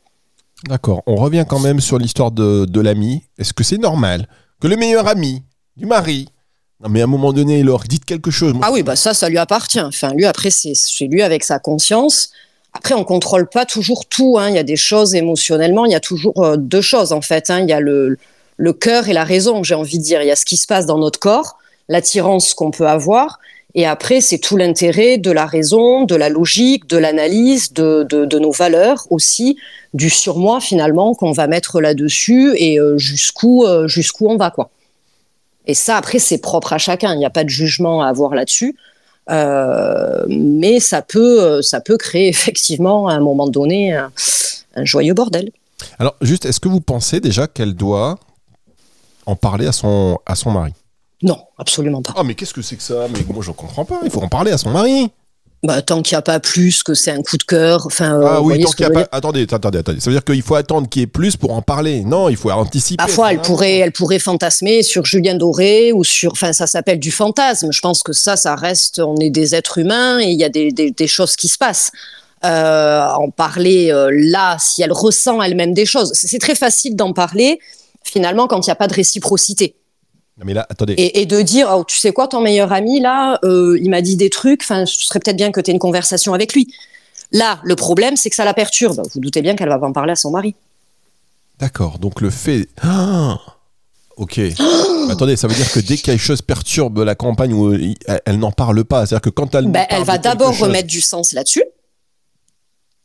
D'accord. 0.68 1.02
On 1.06 1.16
revient 1.16 1.46
quand 1.48 1.60
même 1.60 1.80
sur 1.80 1.98
l'histoire 1.98 2.32
de, 2.32 2.64
de 2.64 2.80
l'ami. 2.80 3.22
Est-ce 3.38 3.52
que 3.52 3.62
c'est 3.62 3.78
normal 3.78 4.28
que 4.60 4.66
le 4.66 4.76
meilleur 4.76 5.06
ami 5.06 5.42
du 5.76 5.86
mari 5.86 6.28
non, 6.82 6.88
mais 6.90 7.00
à 7.00 7.04
un 7.04 7.08
moment 7.08 7.32
donné, 7.32 7.60
il 7.60 7.66
leur 7.66 7.84
dit 7.84 8.00
quelque 8.00 8.30
chose. 8.30 8.52
ah 8.62 8.70
oui, 8.72 8.82
bah 8.82 8.96
ça, 8.96 9.14
ça 9.14 9.28
lui 9.28 9.38
appartient. 9.38 9.80
Enfin, 9.80 10.12
lui, 10.12 10.26
après, 10.26 10.50
c'est 10.50 10.74
lui 11.06 11.22
avec 11.22 11.44
sa 11.44 11.58
conscience. 11.58 12.30
Après, 12.72 12.94
on 12.94 13.04
contrôle 13.04 13.48
pas 13.48 13.64
toujours 13.64 14.06
tout. 14.06 14.36
Hein. 14.38 14.48
Il 14.50 14.56
y 14.56 14.58
a 14.58 14.64
des 14.64 14.76
choses 14.76 15.14
émotionnellement. 15.14 15.84
Il 15.86 15.92
y 15.92 15.94
a 15.94 16.00
toujours 16.00 16.44
euh, 16.44 16.56
deux 16.56 16.80
choses 16.80 17.12
en 17.12 17.20
fait. 17.20 17.48
Hein. 17.48 17.60
Il 17.60 17.68
y 17.68 17.72
a 17.72 17.80
le, 17.80 18.18
le 18.56 18.72
cœur 18.72 19.08
et 19.08 19.12
la 19.12 19.24
raison. 19.24 19.62
J'ai 19.62 19.74
envie 19.74 19.98
de 19.98 20.02
dire. 20.02 20.20
Il 20.22 20.26
y 20.26 20.32
a 20.32 20.36
ce 20.36 20.44
qui 20.44 20.56
se 20.56 20.66
passe 20.66 20.84
dans 20.84 20.98
notre 20.98 21.20
corps, 21.20 21.58
l'attirance 21.88 22.54
qu'on 22.54 22.72
peut 22.72 22.88
avoir, 22.88 23.38
et 23.74 23.86
après, 23.86 24.20
c'est 24.20 24.38
tout 24.38 24.56
l'intérêt 24.56 25.18
de 25.18 25.32
la 25.32 25.46
raison, 25.46 26.04
de 26.04 26.14
la 26.14 26.28
logique, 26.28 26.88
de 26.88 26.96
l'analyse, 26.96 27.72
de, 27.72 28.06
de, 28.08 28.24
de, 28.24 28.38
nos 28.38 28.52
valeurs 28.52 29.06
aussi, 29.10 29.58
du 29.94 30.10
surmoi 30.10 30.60
finalement 30.60 31.14
qu'on 31.14 31.32
va 31.32 31.48
mettre 31.48 31.80
là-dessus 31.80 32.52
et 32.56 32.78
euh, 32.78 32.98
jusqu'où 32.98 33.64
euh, 33.64 33.88
jusqu'où 33.88 34.28
on 34.28 34.36
va 34.36 34.50
quoi. 34.50 34.70
Et 35.66 35.74
ça, 35.74 35.96
après, 35.96 36.18
c'est 36.18 36.38
propre 36.38 36.72
à 36.72 36.78
chacun. 36.78 37.14
Il 37.14 37.18
n'y 37.18 37.26
a 37.26 37.30
pas 37.30 37.44
de 37.44 37.48
jugement 37.48 38.02
à 38.02 38.08
avoir 38.08 38.34
là-dessus. 38.34 38.76
Euh, 39.30 40.24
mais 40.28 40.80
ça 40.80 41.00
peut, 41.00 41.62
ça 41.62 41.80
peut 41.80 41.96
créer 41.96 42.28
effectivement 42.36 43.08
à 43.08 43.14
un 43.14 43.20
moment 43.20 43.48
donné 43.48 43.94
un, 43.94 44.12
un 44.76 44.84
joyeux 44.84 45.14
bordel. 45.14 45.50
Alors, 45.98 46.14
juste, 46.20 46.44
est-ce 46.44 46.60
que 46.60 46.68
vous 46.68 46.80
pensez 46.80 47.20
déjà 47.20 47.46
qu'elle 47.46 47.74
doit 47.74 48.18
en 49.26 49.36
parler 49.36 49.66
à 49.66 49.72
son, 49.72 50.18
à 50.26 50.34
son 50.34 50.50
mari? 50.50 50.72
Non, 51.22 51.38
absolument 51.58 52.02
pas. 52.02 52.12
Ah, 52.16 52.22
mais 52.24 52.34
qu'est-ce 52.34 52.52
que 52.52 52.62
c'est 52.62 52.76
que 52.76 52.82
ça? 52.82 53.06
Mais 53.10 53.20
moi, 53.32 53.42
je 53.42 53.50
ne 53.50 53.54
comprends 53.54 53.84
pas. 53.84 54.00
Il 54.04 54.10
faut 54.10 54.20
en 54.20 54.28
parler 54.28 54.52
à 54.52 54.58
son 54.58 54.70
mari. 54.70 55.10
Bah, 55.64 55.80
tant 55.80 56.02
qu'il 56.02 56.14
n'y 56.14 56.18
a 56.18 56.22
pas 56.22 56.40
plus, 56.40 56.82
que 56.82 56.92
c'est 56.92 57.10
un 57.10 57.22
coup 57.22 57.38
de 57.38 57.42
cœur. 57.42 57.86
Enfin, 57.86 58.20
euh, 58.20 58.26
ah 58.28 58.42
oui, 58.42 58.60
tant 58.60 58.70
qu'il 58.72 58.86
n'y 58.86 58.94
a 58.94 59.04
pas. 59.04 59.16
Attendez, 59.16 59.46
attendez, 59.50 59.78
attendez. 59.78 59.98
Ça 59.98 60.10
veut 60.10 60.14
dire 60.14 60.22
qu'il 60.22 60.42
faut 60.42 60.56
attendre 60.56 60.90
qu'il 60.90 61.00
y 61.00 61.04
ait 61.04 61.06
plus 61.06 61.38
pour 61.38 61.54
en 61.54 61.62
parler. 61.62 62.02
Non, 62.04 62.28
il 62.28 62.36
faut 62.36 62.50
anticiper. 62.50 63.02
Parfois, 63.02 63.32
elle 63.32 63.40
pourrait, 63.40 63.78
elle 63.78 63.92
pourrait 63.92 64.18
fantasmer 64.18 64.82
sur 64.82 65.06
Julien 65.06 65.36
Doré 65.36 65.90
ou 65.92 66.04
sur. 66.04 66.32
Enfin, 66.32 66.52
ça 66.52 66.66
s'appelle 66.66 67.00
du 67.00 67.10
fantasme. 67.10 67.72
Je 67.72 67.80
pense 67.80 68.02
que 68.02 68.12
ça, 68.12 68.36
ça 68.36 68.56
reste. 68.56 68.98
On 68.98 69.16
est 69.16 69.30
des 69.30 69.54
êtres 69.54 69.78
humains 69.78 70.20
et 70.20 70.26
il 70.26 70.38
y 70.38 70.44
a 70.44 70.50
des, 70.50 70.70
des, 70.70 70.90
des, 70.90 71.06
choses 71.06 71.34
qui 71.34 71.48
se 71.48 71.56
passent. 71.56 71.92
Euh, 72.44 73.06
en 73.14 73.30
parler 73.30 73.90
euh, 73.90 74.10
là, 74.12 74.58
si 74.60 74.82
elle 74.82 74.92
ressent 74.92 75.40
elle-même 75.40 75.72
des 75.72 75.86
choses. 75.86 76.12
C'est 76.12 76.38
très 76.38 76.54
facile 76.54 76.94
d'en 76.94 77.14
parler, 77.14 77.58
finalement, 78.02 78.48
quand 78.48 78.66
il 78.66 78.68
n'y 78.68 78.72
a 78.72 78.76
pas 78.76 78.86
de 78.86 78.92
réciprocité. 78.92 79.76
Mais 80.42 80.52
là, 80.52 80.66
attendez. 80.68 80.94
Et, 80.94 81.20
et, 81.20 81.26
de 81.26 81.40
dire, 81.42 81.68
oh, 81.72 81.84
tu 81.84 81.96
sais 81.96 82.12
quoi, 82.12 82.26
ton 82.26 82.40
meilleur 82.40 82.72
ami, 82.72 83.00
là, 83.00 83.38
euh, 83.44 83.78
il 83.80 83.88
m'a 83.88 84.02
dit 84.02 84.16
des 84.16 84.30
trucs, 84.30 84.62
enfin, 84.62 84.84
ce 84.84 85.06
serait 85.06 85.20
peut-être 85.20 85.36
bien 85.36 85.52
que 85.52 85.60
tu 85.60 85.70
aies 85.70 85.74
une 85.74 85.78
conversation 85.78 86.34
avec 86.34 86.54
lui. 86.54 86.74
Là, 87.30 87.60
le 87.62 87.76
problème, 87.76 88.16
c'est 88.16 88.30
que 88.30 88.36
ça 88.36 88.44
la 88.44 88.54
perturbe. 88.54 89.00
Vous 89.14 89.20
doutez 89.20 89.42
bien 89.42 89.54
qu'elle 89.54 89.68
va 89.68 89.78
en 89.80 89.92
parler 89.92 90.12
à 90.12 90.16
son 90.16 90.30
mari. 90.30 90.54
D'accord, 91.60 91.98
donc 91.98 92.20
le 92.20 92.30
fait... 92.30 92.68
Ah 92.82 93.38
ok. 94.16 94.40
attendez, 95.10 95.36
ça 95.36 95.46
veut 95.46 95.54
dire 95.54 95.70
que 95.70 95.80
dès 95.80 95.96
quelque 95.96 96.20
chose 96.20 96.42
perturbe 96.42 96.98
la 97.00 97.14
campagne, 97.14 97.52
où 97.52 97.72
elle, 97.72 97.94
elle 98.26 98.38
n'en 98.38 98.52
parle 98.52 98.84
pas. 98.84 99.06
C'est-à-dire 99.06 99.22
que 99.22 99.30
quand 99.30 99.54
elle... 99.54 99.66
Ben, 99.66 99.86
elle 99.88 100.04
va 100.04 100.18
d'abord 100.18 100.52
chose... 100.52 100.68
remettre 100.68 100.88
du 100.88 101.00
sens 101.00 101.32
là-dessus. 101.32 101.64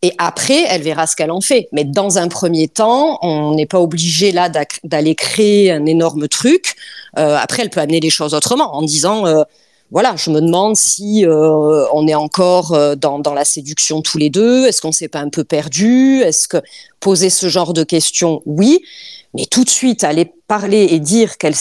Et 0.01 0.13
après, 0.17 0.63
elle 0.67 0.81
verra 0.81 1.07
ce 1.07 1.15
qu'elle 1.15 1.31
en 1.31 1.41
fait. 1.41 1.67
Mais 1.73 1.83
dans 1.83 2.17
un 2.17 2.27
premier 2.27 2.67
temps, 2.67 3.19
on 3.21 3.53
n'est 3.55 3.65
pas 3.65 3.79
obligé 3.79 4.31
là 4.31 4.49
d'aller 4.83 5.15
créer 5.15 5.71
un 5.71 5.85
énorme 5.85 6.27
truc. 6.27 6.75
Euh, 7.17 7.37
après, 7.37 7.63
elle 7.63 7.69
peut 7.69 7.79
amener 7.79 7.99
les 7.99 8.09
choses 8.09 8.33
autrement 8.33 8.75
en 8.75 8.81
disant, 8.81 9.25
euh, 9.25 9.43
voilà, 9.91 10.15
je 10.15 10.29
me 10.29 10.41
demande 10.41 10.75
si 10.75 11.25
euh, 11.25 11.85
on 11.93 12.07
est 12.07 12.15
encore 12.15 12.77
dans, 12.97 13.19
dans, 13.19 13.33
la 13.33 13.45
séduction 13.45 14.01
tous 14.01 14.17
les 14.17 14.29
deux. 14.29 14.65
Est-ce 14.67 14.81
qu'on 14.81 14.91
s'est 14.91 15.07
pas 15.07 15.19
un 15.19 15.29
peu 15.29 15.43
perdu? 15.43 16.21
Est-ce 16.21 16.47
que 16.47 16.57
poser 16.99 17.29
ce 17.29 17.49
genre 17.49 17.73
de 17.73 17.83
questions, 17.83 18.41
oui. 18.45 18.81
Mais 19.33 19.45
tout 19.45 19.63
de 19.63 19.69
suite, 19.69 20.03
aller 20.03 20.31
parler 20.47 20.87
et 20.89 20.99
dire 20.99 21.37
qu'elle 21.37 21.55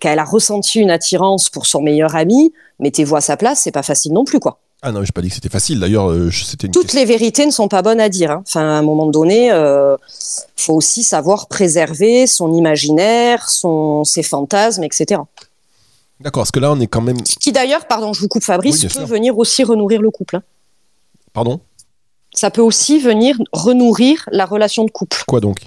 qu'elle 0.00 0.18
a 0.18 0.24
ressenti 0.24 0.80
une 0.80 0.90
attirance 0.90 1.50
pour 1.50 1.66
son 1.66 1.82
meilleur 1.82 2.14
ami, 2.14 2.52
mettez-vous 2.78 3.16
à 3.16 3.20
sa 3.20 3.36
place, 3.36 3.60
c'est 3.60 3.72
pas 3.72 3.82
facile 3.82 4.12
non 4.12 4.24
plus, 4.24 4.38
quoi. 4.38 4.60
Ah 4.82 4.92
non, 4.92 5.02
j'ai 5.04 5.10
pas 5.12 5.22
dit 5.22 5.28
que 5.28 5.34
c'était 5.34 5.48
facile. 5.48 5.80
D'ailleurs, 5.80 6.08
euh, 6.10 6.30
je- 6.30 6.44
c'était 6.44 6.68
Toutes 6.68 6.82
question. 6.84 7.00
les 7.00 7.04
vérités 7.06 7.44
ne 7.44 7.50
sont 7.50 7.66
pas 7.68 7.82
bonnes 7.82 8.00
à 8.00 8.08
dire. 8.08 8.30
hein. 8.30 8.42
Enfin, 8.46 8.60
à 8.60 8.78
un 8.78 8.82
moment 8.82 9.06
donné, 9.06 9.46
il 9.48 9.96
faut 10.56 10.74
aussi 10.74 11.02
savoir 11.02 11.48
préserver 11.48 12.26
son 12.28 12.52
imaginaire, 12.54 13.48
son, 13.50 14.04
ses 14.04 14.22
fantasmes, 14.22 14.84
etc. 14.84 15.20
D'accord, 16.20 16.42
parce 16.42 16.52
que 16.52 16.60
là, 16.60 16.70
on 16.72 16.78
est 16.80 16.86
quand 16.86 17.00
même. 17.00 17.20
Qui 17.22 17.50
d'ailleurs, 17.52 17.86
pardon, 17.86 18.12
je 18.12 18.20
vous 18.20 18.28
coupe 18.28 18.42
Fabrice, 18.44 18.76
Oui, 18.76 18.82
peut 18.82 18.88
sûr. 18.88 19.06
venir 19.06 19.36
aussi 19.38 19.64
renourrir 19.64 20.00
le 20.00 20.10
couple. 20.10 20.36
hein. 20.36 20.42
Pardon? 21.32 21.60
Ça 22.34 22.50
peut 22.50 22.62
aussi 22.62 23.00
venir 23.00 23.36
renourrir 23.52 24.28
la 24.30 24.44
relation 24.44 24.84
de 24.84 24.90
couple. 24.90 25.22
Quoi 25.26 25.40
donc? 25.40 25.58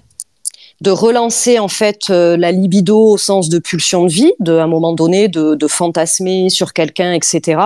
De 0.80 0.90
relancer 0.90 1.60
en 1.60 1.68
fait 1.68 2.10
euh, 2.10 2.38
la 2.38 2.52
libido 2.52 2.98
au 3.12 3.18
sens 3.18 3.50
de 3.50 3.60
pulsion 3.60 4.04
de 4.06 4.12
vie, 4.12 4.32
de 4.40 4.58
à 4.58 4.64
un 4.64 4.68
moment 4.68 4.94
donné 4.94 5.28
de, 5.28 5.54
de 5.56 5.68
fantasmer 5.68 6.50
sur 6.50 6.74
quelqu'un, 6.74 7.14
etc. 7.14 7.62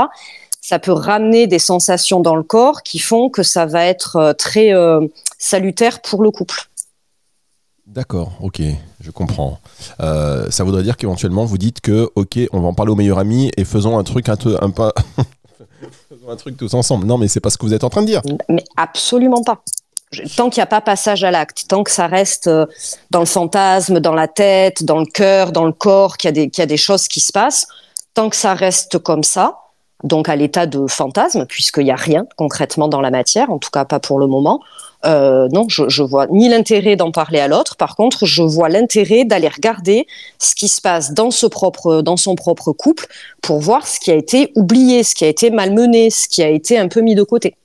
Ça 0.68 0.80
peut 0.80 0.94
ramener 0.94 1.46
des 1.46 1.60
sensations 1.60 2.22
dans 2.22 2.36
le 2.36 2.42
corps 2.42 2.82
qui 2.82 2.98
font 2.98 3.30
que 3.30 3.44
ça 3.44 3.68
va 3.68 3.86
être 3.86 4.16
euh, 4.16 4.34
très 4.34 4.74
euh, 4.74 5.00
salutaire 5.38 6.02
pour 6.02 6.24
le 6.24 6.32
couple. 6.32 6.60
D'accord, 7.86 8.32
ok, 8.42 8.64
je 9.00 9.12
comprends. 9.12 9.60
Euh, 10.00 10.50
ça 10.50 10.64
voudrait 10.64 10.82
dire 10.82 10.98
qu'éventuellement, 10.98 11.46
vous 11.46 11.60
dites 11.60 11.82
que, 11.82 12.10
ok, 12.16 12.40
on 12.52 12.62
va 12.62 12.70
en 12.70 12.74
parler 12.74 12.92
au 12.92 12.96
meilleur 12.96 13.20
ami 13.20 13.52
et 13.58 13.64
faisons 13.64 14.00
un 14.00 14.04
truc 14.04 14.28
un 14.28 14.38
peu. 14.38 14.58
Un 14.60 14.72
peu... 14.72 14.92
faisons 16.10 16.32
un 16.32 16.36
truc 16.36 16.58
tous 16.58 16.74
ensemble. 16.74 17.06
Non, 17.06 17.20
mais 17.20 17.28
c'est 17.28 17.42
pas 17.42 17.52
ce 17.52 17.60
que 17.60 17.68
vous 17.68 17.76
êtes 17.76 17.84
en 17.84 17.92
train 17.92 18.02
de 18.02 18.08
dire. 18.08 18.24
Mais 18.50 18.64
absolument 18.76 19.44
pas. 19.44 19.62
Tant 20.36 20.50
qu'il 20.50 20.62
n'y 20.62 20.64
a 20.64 20.66
pas 20.66 20.82
passage 20.82 21.24
à 21.24 21.30
l'acte, 21.30 21.66
tant 21.68 21.84
que 21.84 21.92
ça 21.92 22.08
reste 22.08 22.50
dans 23.12 23.20
le 23.20 23.28
fantasme, 23.28 24.00
dans 24.00 24.16
la 24.16 24.28
tête, 24.28 24.84
dans 24.84 24.98
le 24.98 25.06
cœur, 25.06 25.52
dans 25.52 25.66
le 25.66 25.74
corps, 25.74 26.18
qu'il 26.18 26.36
y, 26.36 26.50
qu'il 26.50 26.60
y 26.60 26.64
a 26.64 26.66
des 26.66 26.76
choses 26.76 27.08
qui 27.08 27.20
se 27.20 27.32
passent, 27.32 27.68
tant 28.16 28.32
que 28.32 28.36
ça 28.36 28.56
reste 28.56 28.98
comme 28.98 29.24
ça, 29.24 29.60
donc 30.04 30.30
à 30.30 30.36
l'état 30.36 30.66
de 30.66 30.88
fantasme, 30.88 31.46
puisqu'il 31.46 31.86
n'y 31.86 31.92
a 31.92 31.96
rien 31.96 32.26
concrètement 32.36 32.88
dans 32.88 33.02
la 33.02 33.12
matière, 33.12 33.50
en 33.50 33.58
tout 33.58 33.70
cas 33.72 33.86
pas 33.86 34.00
pour 34.00 34.20
le 34.20 34.28
moment, 34.28 34.62
euh, 35.06 35.48
non, 35.52 35.68
je, 35.70 35.88
je 35.88 36.04
vois 36.04 36.28
ni 36.28 36.50
l'intérêt 36.50 36.96
d'en 36.96 37.12
parler 37.12 37.40
à 37.40 37.48
l'autre. 37.48 37.76
Par 37.76 37.96
contre, 37.96 38.26
je 38.26 38.42
vois 38.42 38.70
l'intérêt 38.70 39.24
d'aller 39.24 39.48
regarder 39.48 40.08
ce 40.40 40.56
qui 40.56 40.68
se 40.68 40.82
passe 40.82 41.14
dans, 41.14 41.32
ce 41.32 41.46
propre, 41.46 42.02
dans 42.02 42.18
son 42.18 42.36
propre 42.36 42.72
couple 42.72 43.08
pour 43.42 43.60
voir 43.60 43.88
ce 43.88 44.00
qui 44.00 44.12
a 44.12 44.16
été 44.16 44.52
oublié, 44.56 45.04
ce 45.04 45.14
qui 45.14 45.26
a 45.26 45.28
été 45.28 45.52
malmené, 45.52 46.10
ce 46.10 46.28
qui 46.28 46.42
a 46.42 46.50
été 46.50 46.78
un 46.78 46.88
peu 46.88 47.02
mis 47.02 47.16
de 47.16 47.24
côté. 47.24 47.56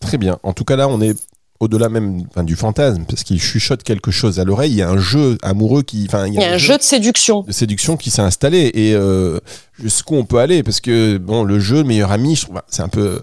Très 0.00 0.18
bien. 0.18 0.38
En 0.42 0.52
tout 0.52 0.64
cas, 0.64 0.76
là, 0.76 0.88
on 0.88 1.00
est 1.00 1.16
au-delà 1.60 1.88
même 1.88 2.24
enfin, 2.30 2.42
du 2.42 2.56
fantasme, 2.56 3.04
parce 3.08 3.22
qu'il 3.22 3.40
chuchote 3.40 3.82
quelque 3.82 4.10
chose 4.10 4.40
à 4.40 4.44
l'oreille. 4.44 4.72
Il 4.72 4.76
y 4.76 4.82
a 4.82 4.90
un 4.90 4.98
jeu 4.98 5.38
amoureux 5.42 5.82
qui. 5.82 6.04
Enfin, 6.08 6.26
Il 6.26 6.34
y 6.34 6.42
a 6.42 6.52
un 6.52 6.58
jeu 6.58 6.76
de 6.76 6.82
séduction. 6.82 7.42
de 7.42 7.52
séduction 7.52 7.96
qui 7.96 8.10
s'est 8.10 8.22
installé 8.22 8.70
et 8.74 8.94
euh, 8.94 9.38
jusqu'où 9.80 10.16
on 10.16 10.24
peut 10.24 10.38
aller 10.38 10.62
parce 10.62 10.80
que 10.80 11.16
bon 11.18 11.44
le 11.44 11.60
jeu 11.60 11.84
meilleur 11.84 12.10
ami 12.12 12.36
je 12.36 12.42
trouve 12.46 12.60
c'est 12.68 12.82
un 12.82 12.88
peu 12.88 13.22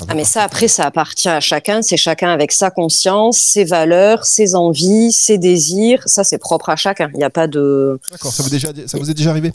un 0.00 0.06
peu 0.06 0.12
Ah 0.12 0.14
mais 0.14 0.24
ça 0.24 0.42
après 0.42 0.68
ça 0.68 0.84
appartient 0.86 1.28
à 1.28 1.40
chacun, 1.40 1.82
c'est 1.82 1.96
chacun 1.96 2.30
avec 2.30 2.52
sa 2.52 2.70
conscience, 2.70 3.38
ses 3.38 3.64
valeurs, 3.64 4.24
ses 4.24 4.54
envies, 4.54 5.12
ses 5.12 5.38
désirs, 5.38 6.02
ça 6.06 6.22
c'est 6.22 6.38
propre 6.38 6.68
à 6.68 6.76
chacun. 6.76 7.08
Il 7.14 7.18
n'y 7.18 7.24
a 7.24 7.30
pas 7.30 7.46
de 7.48 7.98
d'accord 8.10 8.32
ça 8.32 8.42
vous 8.42 8.50
déjà 8.50 8.68
ça 8.86 8.98
vous 8.98 9.10
est 9.10 9.14
déjà 9.14 9.30
arrivé? 9.30 9.52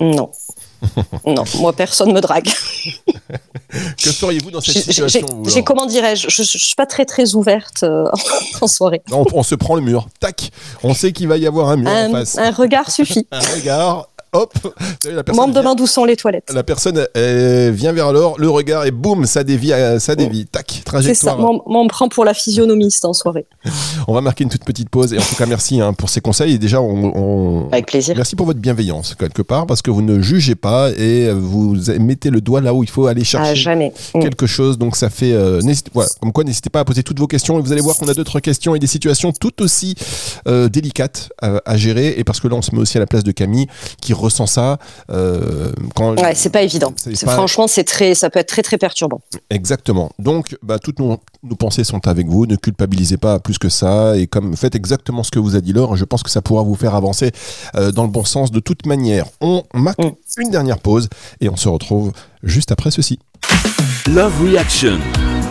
Non. 0.00 0.30
non, 1.26 1.44
moi 1.58 1.72
personne 1.72 2.12
me 2.12 2.20
drague. 2.20 2.48
que 3.96 4.10
feriez-vous 4.12 4.50
dans 4.50 4.60
cette 4.60 4.82
situation 4.84 5.26
j'ai- 5.46 5.64
comment 5.64 5.86
dirais-je, 5.86 6.28
je, 6.28 6.42
je 6.42 6.58
suis 6.58 6.74
pas 6.74 6.86
très 6.86 7.04
très 7.04 7.34
ouverte 7.34 7.82
euh, 7.84 8.04
en 8.60 8.66
soirée. 8.66 9.02
On, 9.10 9.24
on 9.32 9.42
se 9.42 9.54
prend 9.54 9.74
le 9.76 9.80
mur 9.82 10.08
tac 10.20 10.50
on 10.82 10.94
sait 10.94 11.12
qu'il 11.12 11.28
va 11.28 11.36
y 11.36 11.46
avoir 11.46 11.68
un 11.70 11.76
mur 11.76 11.90
en 11.90 12.10
face 12.12 12.36
un 12.38 12.50
regard 12.50 12.90
suffit. 12.90 13.26
un 13.30 13.40
regard 13.40 14.08
hop 14.32 14.52
la 15.04 15.12
Moi 15.12 15.20
on 15.20 15.22
personne 15.24 15.46
me 15.48 15.52
vient, 15.52 15.60
demande 15.62 15.80
où 15.80 15.86
sont 15.86 16.04
les 16.04 16.16
toilettes. 16.16 16.50
la 16.54 16.62
personne 16.62 17.06
vient 17.14 17.92
vers 17.92 18.12
l'or 18.12 18.38
le 18.38 18.48
regard 18.48 18.84
et 18.86 18.90
boum 18.90 19.26
ça 19.26 19.44
dévie 19.44 19.72
euh, 19.72 19.98
ça 19.98 20.14
dévie 20.14 20.46
tac 20.46 20.66
C'est 20.70 20.78
ça, 20.78 20.84
trajectoire 20.84 21.38
moi, 21.38 21.62
on 21.66 21.84
me 21.84 21.88
prend 21.88 22.08
pour 22.08 22.24
la 22.24 22.34
physionomiste 22.34 23.04
en 23.04 23.12
soirée. 23.12 23.46
on 24.08 24.14
va 24.14 24.20
marquer 24.20 24.44
une 24.44 24.50
toute 24.50 24.64
petite 24.64 24.88
pause 24.88 25.12
et 25.12 25.18
en 25.18 25.22
tout 25.22 25.34
cas 25.36 25.46
merci 25.46 25.80
hein, 25.80 25.92
pour 25.92 26.08
ces 26.08 26.20
conseils 26.20 26.54
et 26.54 26.58
déjà 26.58 26.80
on- 26.80 27.12
on, 27.14 27.68
Avec 27.70 27.86
plaisir. 27.86 28.14
Merci 28.16 28.36
pour 28.36 28.46
votre 28.46 28.58
bienveillance, 28.60 29.14
quelque 29.14 29.42
part, 29.42 29.66
parce 29.66 29.82
que 29.82 29.90
vous 29.90 30.02
ne 30.02 30.20
jugez 30.20 30.54
pas 30.54 30.90
et 30.96 31.30
vous 31.32 31.76
mettez 32.00 32.30
le 32.30 32.40
doigt 32.40 32.60
là 32.60 32.74
où 32.74 32.82
il 32.82 32.90
faut 32.90 33.06
aller 33.06 33.24
chercher 33.24 33.54
jamais. 33.56 33.92
Mm. 34.14 34.20
quelque 34.20 34.46
chose. 34.46 34.78
Donc, 34.78 34.96
ça 34.96 35.10
fait. 35.10 35.32
euh, 35.32 35.60
comme 36.20 36.32
quoi, 36.32 36.44
n'hésitez 36.44 36.70
pas 36.70 36.80
à 36.80 36.84
poser 36.84 37.02
toutes 37.02 37.18
vos 37.18 37.26
questions 37.26 37.58
et 37.58 37.62
vous 37.62 37.72
allez 37.72 37.80
voir 37.80 37.96
qu'on 37.96 38.08
a 38.08 38.14
d'autres 38.14 38.40
questions 38.40 38.74
et 38.74 38.78
des 38.78 38.86
situations 38.86 39.32
tout 39.32 39.62
aussi 39.62 39.94
euh, 40.48 40.68
délicates 40.68 41.30
à, 41.40 41.60
à 41.64 41.76
gérer. 41.76 42.14
Et 42.18 42.24
parce 42.24 42.40
que 42.40 42.48
là, 42.48 42.56
on 42.56 42.62
se 42.62 42.74
met 42.74 42.80
aussi 42.80 42.96
à 42.96 43.00
la 43.00 43.06
place 43.06 43.24
de 43.24 43.32
Camille 43.32 43.66
qui 44.00 44.12
ressent 44.22 44.46
ça. 44.46 44.78
euh, 45.10 45.72
quand, 45.94 46.18
Ouais, 46.20 46.34
c'est 46.34 46.50
pas 46.50 46.62
évident. 46.62 46.92
C'est 46.96 47.14
C'est- 47.16 47.26
pas- 47.26 47.32
Franchement, 47.34 47.66
c'est 47.66 47.84
très, 47.84 48.14
ça 48.14 48.30
peut 48.30 48.38
être 48.38 48.48
très 48.48 48.62
très 48.62 48.78
perturbant. 48.78 49.20
Exactement. 49.50 50.10
Donc, 50.18 50.56
bah, 50.62 50.78
toutes 50.78 50.98
nos, 50.98 51.18
nos 51.42 51.56
pensées 51.56 51.84
sont 51.84 52.06
avec 52.08 52.26
vous. 52.28 52.46
Ne 52.46 52.56
culpabilisez 52.56 53.16
pas 53.16 53.38
plus 53.38 53.58
que 53.58 53.68
ça. 53.68 54.16
Et 54.16 54.26
comme 54.26 54.56
faites 54.56 54.74
exactement 54.74 55.22
ce 55.22 55.30
que 55.30 55.38
vous 55.38 55.56
a 55.56 55.60
dit 55.60 55.72
Laure, 55.72 55.96
je 55.96 56.04
pense 56.04 56.22
que 56.22 56.30
ça 56.30 56.40
pourra 56.42 56.62
vous 56.62 56.74
faire 56.74 56.94
avancer 56.94 57.32
euh, 57.76 57.92
dans 57.92 58.04
le 58.04 58.10
bon 58.10 58.24
sens 58.24 58.50
de 58.50 58.60
toute 58.60 58.86
manière. 58.86 59.26
On 59.40 59.62
marque 59.74 59.98
Mm. 60.02 60.12
une 60.38 60.50
dernière 60.50 60.78
pause 60.78 61.08
et 61.40 61.48
on 61.48 61.56
se 61.56 61.68
retrouve 61.68 62.12
juste 62.42 62.72
après 62.72 62.90
ceci. 62.90 63.18
Love 64.08 64.32
Reaction. 64.42 64.98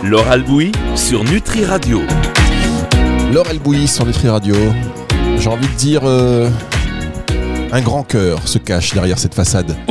Laure 0.04 0.26
Albouy 0.28 0.72
sur 0.96 1.22
Nutri 1.24 1.64
Radio. 1.64 2.00
Laure 3.32 3.48
Elbouy 3.48 3.86
sur 3.88 4.04
Nutri 4.04 4.28
Radio. 4.28 4.54
J'ai 5.38 5.48
envie 5.48 5.66
de 5.68 5.74
dire. 5.74 6.02
euh, 6.04 6.50
un 7.72 7.80
grand 7.80 8.02
cœur 8.04 8.46
se 8.46 8.58
cache 8.58 8.94
derrière 8.94 9.18
cette 9.18 9.34
façade. 9.34 9.76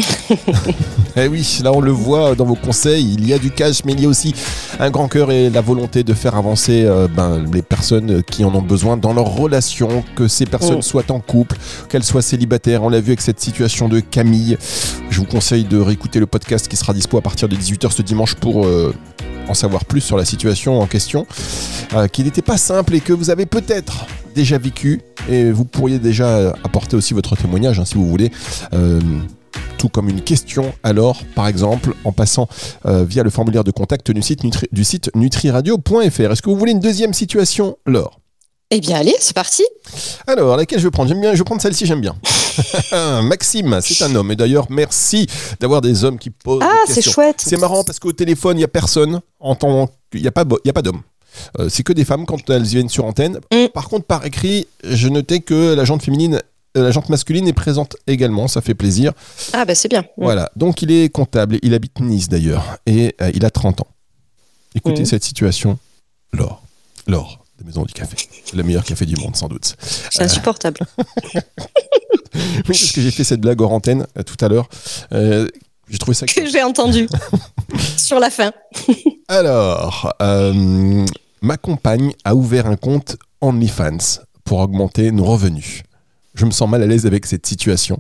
Eh 1.18 1.28
oui, 1.28 1.60
là 1.62 1.74
on 1.74 1.82
le 1.82 1.92
voit 1.92 2.36
dans 2.36 2.46
vos 2.46 2.56
conseils, 2.56 3.16
il 3.16 3.28
y 3.28 3.34
a 3.34 3.38
du 3.38 3.52
cash, 3.52 3.84
mais 3.84 3.92
il 3.92 4.00
y 4.00 4.06
a 4.06 4.08
aussi 4.08 4.34
un 4.80 4.90
grand 4.90 5.10
cœur 5.10 5.30
et 5.30 5.50
la 5.50 5.60
volonté 5.60 6.04
de 6.06 6.14
faire 6.14 6.36
avancer 6.36 6.86
euh, 6.86 7.10
ben, 7.14 7.44
les 7.54 7.62
personnes 7.62 8.24
qui 8.24 8.46
en 8.46 8.56
ont 8.56 8.62
besoin 8.62 8.96
dans 8.96 9.12
leur 9.12 9.26
relation, 9.26 10.06
que 10.16 10.30
ces 10.30 10.46
personnes 10.46 10.78
Mm. 10.78 10.82
soient 10.84 11.12
en 11.12 11.20
couple, 11.20 11.58
qu'elles 11.90 12.06
soient 12.06 12.22
célibataires. 12.22 12.84
On 12.84 12.90
l'a 12.90 13.02
vu 13.02 13.10
avec 13.10 13.20
cette 13.20 13.42
situation 13.42 13.90
de 13.90 14.00
Camille. 14.00 14.58
Je 15.10 15.20
vous 15.20 15.26
conseille 15.26 15.66
de 15.66 15.78
réécouter 15.78 16.20
le 16.22 16.28
podcast 16.28 16.70
qui 16.70 16.78
sera 16.78 16.94
dispo 16.94 17.18
à 17.18 17.22
partir 17.22 17.50
de 17.50 17.58
18h 17.58 17.92
ce 17.92 18.02
dimanche 18.02 18.36
pour 18.36 18.66
euh, 18.66 18.94
en 19.50 19.54
savoir 19.54 19.84
plus 19.84 20.00
sur 20.02 20.16
la 20.16 20.24
situation 20.24 20.80
en 20.80 20.88
question, 20.88 21.28
euh, 21.94 22.08
qui 22.08 22.24
n'était 22.24 22.42
pas 22.42 22.58
simple 22.58 22.96
et 22.96 23.02
que 23.02 23.12
vous 23.12 23.30
avez 23.30 23.46
peut-être 23.46 24.06
déjà 24.34 24.58
vécu 24.58 25.02
et 25.30 25.52
vous 25.52 25.66
pourriez 25.66 26.00
déjà 26.00 26.50
apporter 26.64 26.96
aussi 26.96 27.14
votre 27.14 27.36
témoignage 27.36 27.80
hein, 27.80 27.86
si 27.86 27.96
vous 27.96 28.08
voulez. 28.08 28.32
Euh, 28.74 29.00
tout 29.78 29.90
comme 29.90 30.10
une 30.10 30.22
question 30.22 30.74
alors, 30.84 31.24
par 31.36 31.48
exemple, 31.48 31.94
en 32.04 32.12
passant 32.12 32.48
euh, 32.86 33.04
via 33.04 33.24
le 33.24 33.30
formulaire 33.30 33.64
de 33.64 33.72
contact 33.72 34.12
du 34.12 34.22
site, 34.22 34.44
nutri, 34.44 34.68
du 34.72 34.84
site 34.84 35.10
nutriradio.fr. 35.16 36.32
Est-ce 36.32 36.42
que 36.42 36.50
vous 36.50 36.56
voulez 36.56 36.72
une 36.72 36.80
deuxième 36.80 37.14
situation, 37.14 37.78
Laure? 37.86 38.20
Eh 38.74 38.80
bien, 38.80 38.98
allez, 38.98 39.16
c'est 39.20 39.36
parti. 39.36 39.64
alors, 40.28 40.56
laquelle 40.56 40.80
je 40.80 40.86
vais 40.86 40.92
prendre? 40.92 41.10
J'aime 41.10 41.20
bien, 41.20 41.34
je 41.34 41.40
vais 41.40 41.44
prendre 41.44 41.62
celle-ci, 41.62 41.86
j'aime 41.86 42.00
bien. 42.00 42.16
Maxime, 43.24 43.80
c'est 43.82 44.02
un 44.04 44.16
homme. 44.16 44.32
Et 44.32 44.36
d'ailleurs, 44.38 44.68
merci 44.70 45.28
d'avoir 45.60 45.82
des 45.82 46.06
hommes 46.06 46.18
qui 46.18 46.30
posent 46.30 46.64
Ah, 46.64 46.84
c'est 46.88 47.02
chouette. 47.02 47.42
C'est 47.44 47.58
marrant 47.58 47.84
parce 47.84 48.00
qu'au 48.00 48.14
téléphone, 48.14 48.56
il 48.56 48.60
n'y 48.60 48.64
a 48.64 48.70
personne. 48.70 49.20
En 49.40 49.56
tant... 49.56 49.90
Il 50.14 50.22
n'y 50.22 50.28
a 50.28 50.32
pas, 50.32 50.46
y 50.64 50.70
a 50.70 50.74
pas 50.74 50.82
d'homme. 50.82 51.02
Euh, 51.60 51.70
c'est 51.70 51.84
que 51.84 51.94
des 51.94 52.06
femmes 52.06 52.26
quand 52.26 52.50
elles 52.50 52.64
viennent 52.64 52.90
sur 52.90 53.06
antenne. 53.06 53.40
Mm. 53.52 53.68
Par 53.74 53.88
contre, 53.90 54.06
par 54.06 54.26
écrit, 54.26 54.68
je 54.84 55.08
notais 55.08 55.40
que 55.40 55.74
la 55.74 55.86
jante 55.86 56.04
féminine, 56.04 56.42
euh, 56.78 56.84
la 56.84 56.92
jante 56.92 57.10
masculine 57.10 57.48
est 57.48 57.54
présente 57.54 57.96
également. 58.08 58.48
Ça 58.48 58.62
fait 58.62 58.74
plaisir. 58.74 59.14
Ah, 59.54 59.66
ben 59.66 59.76
c'est 59.76 59.88
bien. 59.90 60.06
Voilà. 60.18 60.52
Donc, 60.56 60.82
il 60.82 60.92
est 60.92 61.10
comptable. 61.10 61.58
Il 61.64 61.74
habite 61.74 62.00
Nice 62.00 62.30
d'ailleurs. 62.30 62.78
Et 62.86 63.16
euh, 63.22 63.32
il 63.34 63.46
a 63.46 63.50
30 63.50 63.82
ans. 63.82 63.88
Écoutez 64.76 65.02
Mm. 65.02 65.06
cette 65.06 65.24
situation. 65.24 65.78
Laure. 66.34 66.62
Laure, 67.08 67.44
de 67.60 67.66
Maison 67.66 67.84
du 67.84 67.94
Café. 67.94 68.16
Le 68.54 68.64
meilleur 68.64 68.84
café 68.84 69.06
du 69.06 69.16
monde, 69.18 69.36
sans 69.36 69.48
doute. 69.48 69.76
C'est 70.10 70.22
insupportable. 70.24 70.80
Oui, 72.34 72.62
parce 72.78 72.92
que 72.94 73.02
j'ai 73.02 73.12
fait 73.12 73.26
cette 73.26 73.42
blague 73.42 73.60
hors 73.62 73.74
antenne 73.74 74.08
tout 74.26 74.38
à 74.44 74.48
l'heure. 74.48 74.70
J'ai 75.12 75.98
trouvé 75.98 76.16
ça. 76.16 76.26
que 76.26 76.46
j'ai 76.50 76.64
entendu 76.64 77.10
sur 77.98 78.20
la 78.20 78.30
fin. 78.30 78.54
Alors, 79.28 80.14
euh, 80.22 81.06
ma 81.42 81.58
compagne 81.58 82.14
a 82.24 82.36
ouvert 82.36 82.68
un 82.68 82.76
compte 82.76 83.18
OnlyFans 83.42 84.22
pour 84.44 84.60
augmenter 84.60 85.12
nos 85.12 85.26
revenus. 85.26 85.84
Je 86.36 86.46
me 86.46 86.52
sens 86.52 86.70
mal 86.70 86.82
à 86.84 86.86
l'aise 86.88 87.06
avec 87.06 87.26
cette 87.26 87.46
situation 87.46 88.00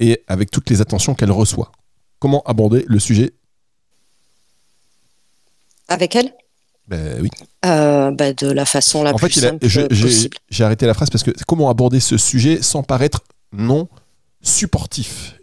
et 0.00 0.22
avec 0.26 0.50
toutes 0.50 0.70
les 0.70 0.80
attentions 0.80 1.14
qu'elle 1.14 1.30
reçoit. 1.32 1.70
Comment 2.18 2.42
aborder 2.44 2.84
le 2.88 2.98
sujet? 2.98 3.32
Avec 5.88 6.16
elle? 6.16 6.32
Ben 6.86 7.20
oui. 7.20 7.30
Euh, 7.66 8.10
bah, 8.10 8.32
De 8.32 8.50
la 8.50 8.64
façon 8.64 9.02
la 9.02 9.12
En 9.12 9.16
plus 9.16 9.28
fait, 9.28 9.40
il 9.40 9.44
a- 9.46 9.48
simple 9.50 9.68
je- 9.68 9.80
possible. 9.82 10.36
j'ai 10.48 10.64
arrêté 10.64 10.86
la 10.86 10.94
phrase 10.94 11.10
parce 11.10 11.22
que 11.22 11.30
comment 11.46 11.68
aborder 11.70 12.00
ce 12.00 12.16
sujet 12.16 12.62
sans 12.62 12.82
paraître 12.82 13.22
non 13.52 13.88
supportif 14.42 15.34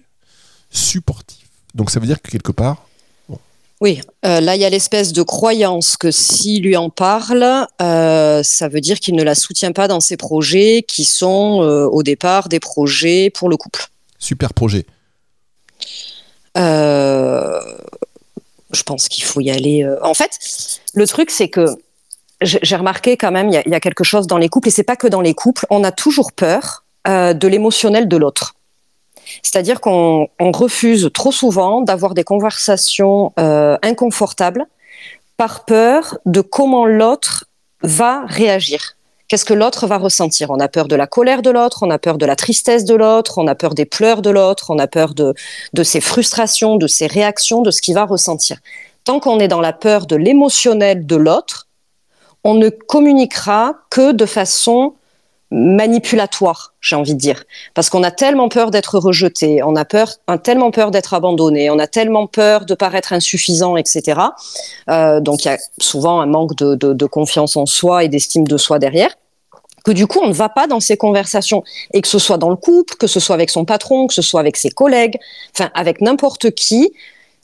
Supportif. 0.70 1.48
Donc 1.74 1.90
ça 1.92 2.00
veut 2.00 2.08
dire 2.08 2.22
que 2.22 2.30
quelque 2.32 2.52
part, 2.52 2.88
Oui, 3.82 4.00
euh, 4.26 4.40
là, 4.40 4.56
il 4.56 4.62
y 4.62 4.66
a 4.66 4.70
l'espèce 4.70 5.12
de 5.12 5.22
croyance 5.22 5.98
que 5.98 6.10
s'il 6.10 6.64
lui 6.64 6.78
en 6.78 6.90
parle, 6.90 7.68
euh, 7.82 8.42
ça 8.42 8.70
veut 8.70 8.80
dire 8.80 9.00
qu'il 9.02 9.16
ne 9.16 9.24
la 9.24 9.36
soutient 9.36 9.74
pas 9.74 9.88
dans 9.90 10.00
ses 10.00 10.16
projets 10.18 10.84
qui 10.88 11.04
sont 11.04 11.62
euh, 11.62 11.86
au 11.86 12.02
départ 12.02 12.48
des 12.48 12.62
projets 12.62 13.30
pour 13.30 13.50
le 13.50 13.58
couple. 13.58 13.88
super 14.18 14.54
projet. 14.54 14.86
Euh, 16.58 17.60
je 18.72 18.84
pense 18.84 19.10
qu'il 19.10 19.24
faut 19.24 19.42
y 19.42 19.52
aller. 19.52 19.86
En 20.02 20.14
fait, 20.14 20.40
le 20.94 21.06
truc, 21.08 21.30
c'est 21.30 21.50
que 21.50 21.66
j'ai 22.42 22.76
remarqué 22.76 23.18
quand 23.18 23.32
même, 23.32 23.50
il 23.50 23.54
y, 23.54 23.58
a- 23.58 23.64
il 23.66 23.72
y 23.72 23.76
a 23.76 23.80
quelque 23.80 24.04
chose 24.04 24.28
dans 24.28 24.38
les 24.38 24.50
couples, 24.50 24.68
et 24.68 24.72
c'est 24.72 24.84
pas 24.84 24.96
que 24.96 25.08
dans 25.08 25.22
les 25.22 25.34
couples, 25.34 25.66
on 25.70 25.84
a 25.84 25.92
toujours 25.92 26.32
peur 26.32 26.84
de 27.08 27.48
l'émotionnel 27.48 28.08
de 28.08 28.18
l'autre. 28.18 28.55
C'est-à-dire 29.44 29.82
qu'on 29.82 30.28
on 30.40 30.52
refuse 30.52 31.10
trop 31.14 31.32
souvent 31.32 31.82
d'avoir 31.82 32.14
des 32.14 32.24
conversations 32.24 33.34
euh, 33.40 33.78
inconfortables 33.82 34.66
par 35.38 35.66
peur 35.66 36.18
de 36.26 36.42
comment 36.42 36.86
l'autre 36.86 37.46
va 37.82 38.24
réagir. 38.26 38.96
Qu'est-ce 39.28 39.46
que 39.46 39.56
l'autre 39.56 39.88
va 39.88 39.98
ressentir? 39.98 40.52
On 40.52 40.60
a 40.60 40.68
peur 40.68 40.88
de 40.88 40.96
la 40.96 41.08
colère 41.08 41.42
de 41.42 41.50
l'autre, 41.50 41.80
on 41.82 41.90
a 41.90 41.98
peur 41.98 42.18
de 42.20 42.26
la 42.28 42.36
tristesse 42.36 42.86
de 42.86 42.94
l'autre, 42.94 43.40
on 43.40 43.48
a 43.48 43.56
peur 43.56 43.74
des 43.74 43.86
pleurs 43.86 44.22
de 44.22 44.30
l'autre, 44.30 44.70
on 44.70 44.78
a 44.78 44.86
peur 44.86 45.16
de, 45.16 45.34
de 45.74 45.84
ses 45.84 46.00
frustrations, 46.00 46.76
de 46.76 46.86
ses 46.86 47.08
réactions, 47.08 47.62
de 47.62 47.72
ce 47.72 47.82
qu'il 47.82 47.96
va 47.96 48.06
ressentir. 48.06 48.58
Tant 49.04 49.20
qu'on 49.20 49.40
est 49.40 49.48
dans 49.48 49.62
la 49.62 49.74
peur 49.74 50.06
de 50.06 50.16
l'émotionnel 50.16 51.08
de 51.08 51.16
l'autre, 51.16 51.68
on 52.44 52.54
ne 52.54 52.70
communiquera 52.70 53.74
que 53.90 54.12
de 54.12 54.28
façon 54.28 54.94
manipulatoire, 55.56 56.74
j'ai 56.82 56.96
envie 56.98 57.14
de 57.14 57.20
dire. 57.20 57.44
Parce 57.74 57.90
qu'on 57.90 58.04
a 58.04 58.12
tellement 58.12 58.50
peur 58.50 58.72
d'être 58.72 59.00
rejeté, 59.00 59.64
on 59.64 59.76
a 59.78 59.86
peur, 59.86 60.10
tellement 60.44 60.70
peur 60.72 60.92
d'être 60.92 61.14
abandonné, 61.14 61.70
on 61.70 61.80
a 61.80 61.88
tellement 61.88 62.28
peur 62.28 62.66
de 62.66 62.74
paraître 62.76 63.14
insuffisant, 63.14 63.78
etc. 63.78 64.20
Euh, 64.90 65.22
donc 65.22 65.46
il 65.46 65.48
y 65.48 65.52
a 65.52 65.58
souvent 65.80 66.20
un 66.20 66.26
manque 66.26 66.56
de- 66.56 66.76
de 66.76 67.06
confiance 67.06 67.56
en 67.56 67.66
soi 67.66 68.04
et 68.04 68.10
d'estime 68.10 68.46
de 68.48 68.58
soi 68.58 68.80
derrière 68.80 69.16
que 69.86 69.92
du 69.92 70.08
coup 70.08 70.20
on 70.24 70.28
ne 70.30 70.34
va 70.34 70.50
pas 70.50 70.66
dans 70.66 70.80
ces 70.80 70.98
conversations 70.98 71.64
et 71.94 72.02
que 72.02 72.08
ce 72.08 72.18
soit 72.20 72.38
dans 72.40 72.50
le 72.50 72.56
couple, 72.56 72.96
que 72.96 73.06
ce 73.08 73.20
soit 73.20 73.36
avec 73.36 73.50
son 73.52 73.66
patron, 73.66 74.08
que 74.08 74.16
ce 74.16 74.24
soit 74.24 74.40
avec 74.40 74.58
ses 74.58 74.72
collègues, 74.72 75.18
enfin 75.56 75.70
avec 75.76 76.02
n'importe 76.02 76.52
qui, 76.52 76.92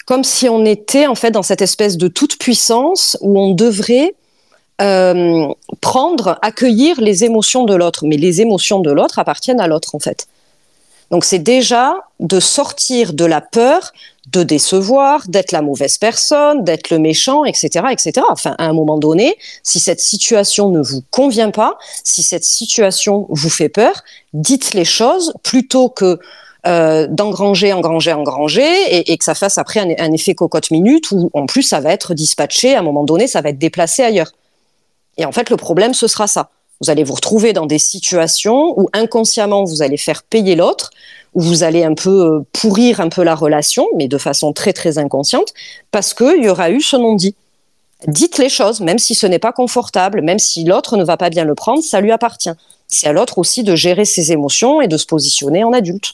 comme 0.08 0.24
si 0.24 0.50
on 0.50 0.66
était 0.66 1.06
en 1.08 1.14
fait 1.16 1.30
dans 1.32 1.44
cette 1.44 1.62
espèce 1.62 1.98
de 1.98 2.08
toute 2.08 2.40
puissance 2.40 3.16
où 3.22 3.40
on 3.40 3.52
devrait 3.52 4.16
euh, 4.82 5.48
prendre, 5.80 6.40
accueillir 6.42 7.00
les 7.00 7.24
émotions 7.24 7.64
de 7.64 7.76
l'autre. 7.76 8.06
Mais 8.06 8.18
les 8.18 8.42
émotions 8.42 8.80
de 8.80 8.92
l'autre 8.92 9.20
appartiennent 9.20 9.62
à 9.62 9.68
l'autre, 9.68 9.96
en 9.96 10.00
fait. 10.00 10.28
Donc 11.12 11.26
c'est 11.26 11.40
déjà 11.40 11.96
de 12.22 12.40
sortir 12.40 13.14
de 13.14 13.26
la 13.26 13.42
peur 13.42 13.92
de 14.32 14.44
décevoir, 14.44 15.28
d'être 15.28 15.52
la 15.52 15.62
mauvaise 15.62 15.98
personne, 15.98 16.64
d'être 16.64 16.90
le 16.90 17.00
méchant, 17.00 17.44
etc., 17.44 17.86
etc. 17.92 18.26
Enfin, 18.30 18.56
à 18.60 18.66
un 18.66 18.74
moment 18.74 18.98
donné, 18.98 19.36
si 19.64 19.80
cette 19.80 20.00
situation 20.00 20.70
ne 20.70 20.82
vous 20.82 21.04
convient 21.10 21.52
pas, 21.52 21.78
si 22.04 22.22
cette 22.24 22.46
situation 22.46 23.26
vous 23.30 23.50
fait 23.50 23.70
peur, 23.70 24.04
dites 24.34 24.74
les 24.74 24.86
choses 24.86 25.34
plutôt 25.44 25.90
que 25.90 26.20
euh, 26.68 27.08
d'engranger, 27.10 27.74
engranger, 27.74 28.14
engranger, 28.14 29.10
et, 29.12 29.18
que 29.18 29.26
ça 29.26 29.34
fasse 29.34 29.58
après 29.58 29.80
un 29.80 30.12
effet 30.12 30.36
cocotte 30.36 30.70
minute 30.70 31.12
où 31.12 31.32
en 31.34 31.48
plus 31.48 31.64
ça 31.64 31.80
va 31.80 31.92
être 31.92 32.14
dispatché, 32.14 32.76
à 32.76 32.80
un 32.80 32.84
moment 32.84 33.04
donné, 33.04 33.26
ça 33.28 33.42
va 33.42 33.50
être 33.50 33.58
déplacé 33.58 34.04
ailleurs. 34.04 34.32
Et 35.18 35.26
en 35.26 35.32
fait, 35.32 35.50
le 35.50 35.58
problème, 35.58 35.94
ce 35.94 36.08
sera 36.08 36.28
ça. 36.28 36.50
Vous 36.82 36.90
allez 36.90 37.04
vous 37.04 37.14
retrouver 37.14 37.54
dans 37.54 37.68
des 37.68 37.78
situations 37.78 38.80
où 38.80 38.90
inconsciemment, 38.94 39.64
vous 39.64 39.82
allez 39.84 39.98
faire 39.98 40.24
payer 40.24 40.56
l'autre, 40.56 40.90
où 41.34 41.42
vous 41.42 41.64
allez 41.64 41.84
un 41.84 41.94
peu 41.94 42.10
euh, 42.10 42.40
pourrir 42.54 43.00
un 43.00 43.10
peu 43.10 43.24
la 43.24 43.36
relation, 43.36 43.88
mais 43.96 44.08
de 44.08 44.18
façon 44.18 44.52
très, 44.52 44.74
très 44.74 44.98
inconsciente, 44.98 45.54
parce 45.92 46.14
qu'il 46.14 46.44
y 46.44 46.50
aura 46.50 46.72
eu 46.72 46.82
ce 46.82 46.98
non-dit. 46.98 47.36
Dites 48.08 48.40
les 48.40 48.50
choses, 48.50 48.82
même 48.82 48.98
si 48.98 49.14
ce 49.14 49.28
n'est 49.28 49.40
pas 49.40 49.52
confortable, 49.52 50.22
même 50.22 50.40
si 50.40 50.64
l'autre 50.64 50.98
ne 50.98 51.04
va 51.04 51.18
pas 51.18 51.30
bien 51.30 51.46
le 51.46 51.54
prendre, 51.54 51.84
ça 51.84 52.02
lui 52.02 52.12
appartient. 52.12 52.50
C'est 52.88 53.08
à 53.08 53.14
l'autre 53.14 53.38
aussi 53.38 53.64
de 53.64 53.76
gérer 53.76 54.06
ses 54.06 54.32
émotions 54.32 54.82
et 54.82 54.88
de 54.88 54.98
se 54.98 55.06
positionner 55.06 55.64
en 55.64 55.72
adulte. 55.72 56.14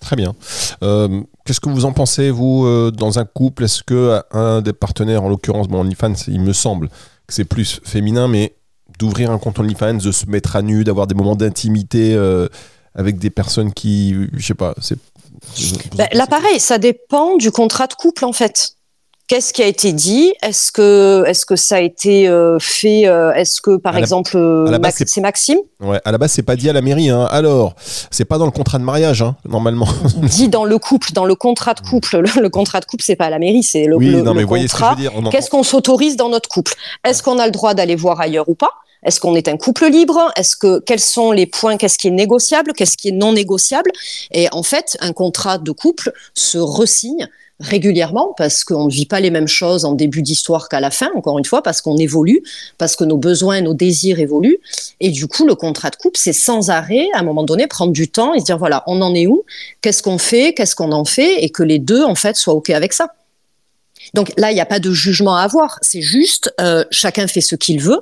Très 0.00 0.16
bien. 0.16 0.34
Euh, 0.82 1.20
Qu'est-ce 1.44 1.60
que 1.60 1.68
vous 1.68 1.84
en 1.84 1.92
pensez, 1.92 2.30
vous, 2.30 2.64
euh, 2.66 2.90
dans 2.90 3.18
un 3.18 3.24
couple? 3.24 3.64
Est-ce 3.64 3.82
que 3.82 4.20
un 4.32 4.60
des 4.60 4.72
partenaires, 4.72 5.22
en 5.22 5.28
l'occurrence, 5.28 5.68
bon, 5.68 5.80
OnlyFans, 5.80 6.14
il 6.26 6.40
me 6.40 6.52
semble 6.52 6.88
c'est 7.32 7.44
plus 7.44 7.80
féminin, 7.84 8.28
mais 8.28 8.54
d'ouvrir 8.98 9.30
un 9.30 9.38
compte 9.38 9.58
OnlyFans, 9.58 9.94
de 9.94 10.12
se 10.12 10.26
mettre 10.26 10.56
à 10.56 10.62
nu, 10.62 10.84
d'avoir 10.84 11.06
des 11.06 11.14
moments 11.14 11.36
d'intimité 11.36 12.14
euh, 12.14 12.48
avec 12.94 13.18
des 13.18 13.30
personnes 13.30 13.72
qui, 13.72 14.14
je 14.32 14.46
sais 14.46 14.54
pas, 14.54 14.74
c'est. 14.80 14.98
en 14.98 15.96
Ben, 15.96 16.08
là, 16.12 16.26
pareil, 16.26 16.60
ça 16.60 16.78
dépend 16.78 17.36
du 17.36 17.50
contrat 17.50 17.86
de 17.86 17.94
couple, 17.94 18.24
en 18.24 18.32
fait. 18.32 18.74
Qu'est-ce 19.30 19.52
qui 19.52 19.62
a 19.62 19.66
été 19.66 19.92
dit? 19.92 20.32
Est-ce 20.42 20.72
que, 20.72 21.22
est 21.24 21.44
que 21.44 21.54
ça 21.54 21.76
a 21.76 21.80
été 21.80 22.26
euh, 22.26 22.58
fait 22.58 23.06
euh, 23.06 23.32
Est-ce 23.32 23.60
que, 23.60 23.76
par 23.76 23.94
À 23.94 24.00
exemple, 24.00 24.36
euh, 24.36 24.66
c'est- 24.90 25.20
Maxime? 25.20 25.58
Ouais, 25.78 26.00
à 26.04 26.10
la 26.10 26.18
base, 26.18 26.32
c'est 26.32 26.42
pas 26.42 26.56
dit 26.56 26.68
à 26.68 26.72
la 26.72 26.82
mairie. 26.82 27.10
Hein. 27.10 27.28
Alors, 27.30 27.76
c'est 28.10 28.24
pas 28.24 28.38
dans 28.38 28.44
le 28.44 28.50
contrat 28.50 28.80
de 28.80 28.82
mariage, 28.82 29.22
hein, 29.22 29.36
normalement. 29.48 29.86
dit 30.16 30.48
dans 30.48 30.64
le 30.64 30.78
couple, 30.78 31.12
dans 31.12 31.26
le 31.26 31.36
contrat 31.36 31.74
de 31.74 31.80
couple. 31.80 32.18
Le, 32.18 32.42
le 32.42 32.48
contrat 32.48 32.80
de 32.80 32.86
couple, 32.86 33.04
c'est 33.04 33.14
pas 33.14 33.26
à 33.26 33.30
la 33.30 33.38
mairie, 33.38 33.62
c'est 33.62 33.84
le, 33.84 33.94
oui, 33.94 34.06
le- 34.10 34.22
non, 34.22 34.32
le 34.32 34.38
mais 34.38 34.42
vous 34.42 34.48
voyez 34.48 34.66
contrat. 34.66 34.96
Qu'est-ce 35.30 35.48
qu'on 35.48 35.62
s'autorise 35.62 36.16
dans 36.16 36.28
notre 36.28 36.48
couple? 36.48 36.74
Est-ce 37.04 37.22
qu'on 37.22 37.38
a 37.38 37.44
le 37.46 37.52
droit 37.52 37.72
d'aller 37.74 37.94
voir 37.94 38.20
ailleurs 38.20 38.48
ou 38.48 38.56
pas? 38.56 38.70
Est-ce 39.04 39.20
qu'on 39.20 39.36
est 39.36 39.46
un 39.46 39.56
couple 39.56 39.86
libre? 39.90 40.32
Est-ce 40.34 40.56
que 40.56 40.80
quels 40.80 40.98
sont 40.98 41.30
les 41.30 41.46
points? 41.46 41.76
Qu'est-ce 41.76 41.98
qui 41.98 42.08
est 42.08 42.10
négociable? 42.10 42.72
Qu'est-ce 42.72 42.96
qui 42.96 43.10
est 43.10 43.12
non 43.12 43.32
négociable? 43.32 43.92
Et 44.32 44.48
en 44.50 44.64
fait, 44.64 44.96
un 45.00 45.12
contrat 45.12 45.58
de 45.58 45.70
couple 45.70 46.12
se 46.34 46.58
resigne 46.58 47.28
régulièrement 47.60 48.34
parce 48.36 48.64
qu'on 48.64 48.86
ne 48.86 48.90
vit 48.90 49.06
pas 49.06 49.20
les 49.20 49.30
mêmes 49.30 49.48
choses 49.48 49.84
en 49.84 49.92
début 49.92 50.22
d'histoire 50.22 50.68
qu'à 50.68 50.80
la 50.80 50.90
fin, 50.90 51.10
encore 51.14 51.38
une 51.38 51.44
fois, 51.44 51.62
parce 51.62 51.82
qu'on 51.82 51.96
évolue, 51.96 52.42
parce 52.78 52.96
que 52.96 53.04
nos 53.04 53.18
besoins 53.18 53.56
et 53.56 53.62
nos 53.62 53.74
désirs 53.74 54.18
évoluent. 54.18 54.58
Et 55.00 55.10
du 55.10 55.26
coup, 55.26 55.46
le 55.46 55.54
contrat 55.54 55.90
de 55.90 55.96
couple, 55.96 56.18
c'est 56.18 56.32
sans 56.32 56.70
arrêt, 56.70 57.06
à 57.14 57.20
un 57.20 57.22
moment 57.22 57.44
donné, 57.44 57.66
prendre 57.66 57.92
du 57.92 58.08
temps 58.08 58.34
et 58.34 58.40
se 58.40 58.44
dire, 58.44 58.58
voilà, 58.58 58.82
on 58.86 59.02
en 59.02 59.14
est 59.14 59.26
où 59.26 59.44
Qu'est-ce 59.82 60.02
qu'on 60.02 60.18
fait 60.18 60.54
Qu'est-ce 60.54 60.74
qu'on 60.74 60.92
en 60.92 61.04
fait 61.04 61.42
Et 61.44 61.50
que 61.50 61.62
les 61.62 61.78
deux, 61.78 62.02
en 62.02 62.14
fait, 62.14 62.36
soient 62.36 62.54
OK 62.54 62.70
avec 62.70 62.92
ça. 62.92 63.14
Donc 64.14 64.32
là, 64.38 64.50
il 64.50 64.54
n'y 64.54 64.60
a 64.60 64.66
pas 64.66 64.80
de 64.80 64.92
jugement 64.92 65.36
à 65.36 65.42
avoir. 65.42 65.78
C'est 65.82 66.02
juste, 66.02 66.52
euh, 66.60 66.84
chacun 66.90 67.26
fait 67.26 67.42
ce 67.42 67.54
qu'il 67.54 67.80
veut 67.80 68.00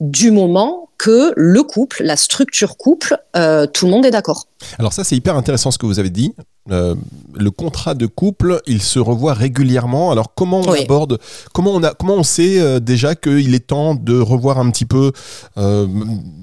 du 0.00 0.30
moment 0.30 0.87
que 0.98 1.32
le 1.36 1.62
couple, 1.62 2.02
la 2.02 2.16
structure 2.16 2.76
couple, 2.76 3.16
euh, 3.36 3.66
tout 3.66 3.86
le 3.86 3.92
monde 3.92 4.04
est 4.04 4.10
d'accord. 4.10 4.46
Alors 4.78 4.92
ça, 4.92 5.04
c'est 5.04 5.16
hyper 5.16 5.36
intéressant 5.36 5.70
ce 5.70 5.78
que 5.78 5.86
vous 5.86 5.98
avez 5.98 6.10
dit. 6.10 6.34
Euh, 6.70 6.94
le 7.34 7.50
contrat 7.50 7.94
de 7.94 8.06
couple, 8.06 8.60
il 8.66 8.82
se 8.82 8.98
revoit 8.98 9.32
régulièrement. 9.32 10.10
Alors 10.10 10.34
comment 10.34 10.60
on 10.60 10.70
Oui. 10.70 10.82
aborde, 10.82 11.18
comment 11.54 11.72
on 11.72 11.82
a, 11.82 11.94
comment 11.94 12.14
on 12.14 12.22
sait 12.22 12.60
euh, 12.60 12.78
déjà 12.80 13.14
qu'il 13.14 13.54
est 13.54 13.66
temps 13.66 13.94
de 13.94 14.18
revoir 14.18 14.58
un 14.58 14.70
petit 14.70 14.84
peu 14.84 15.12
euh, 15.56 15.86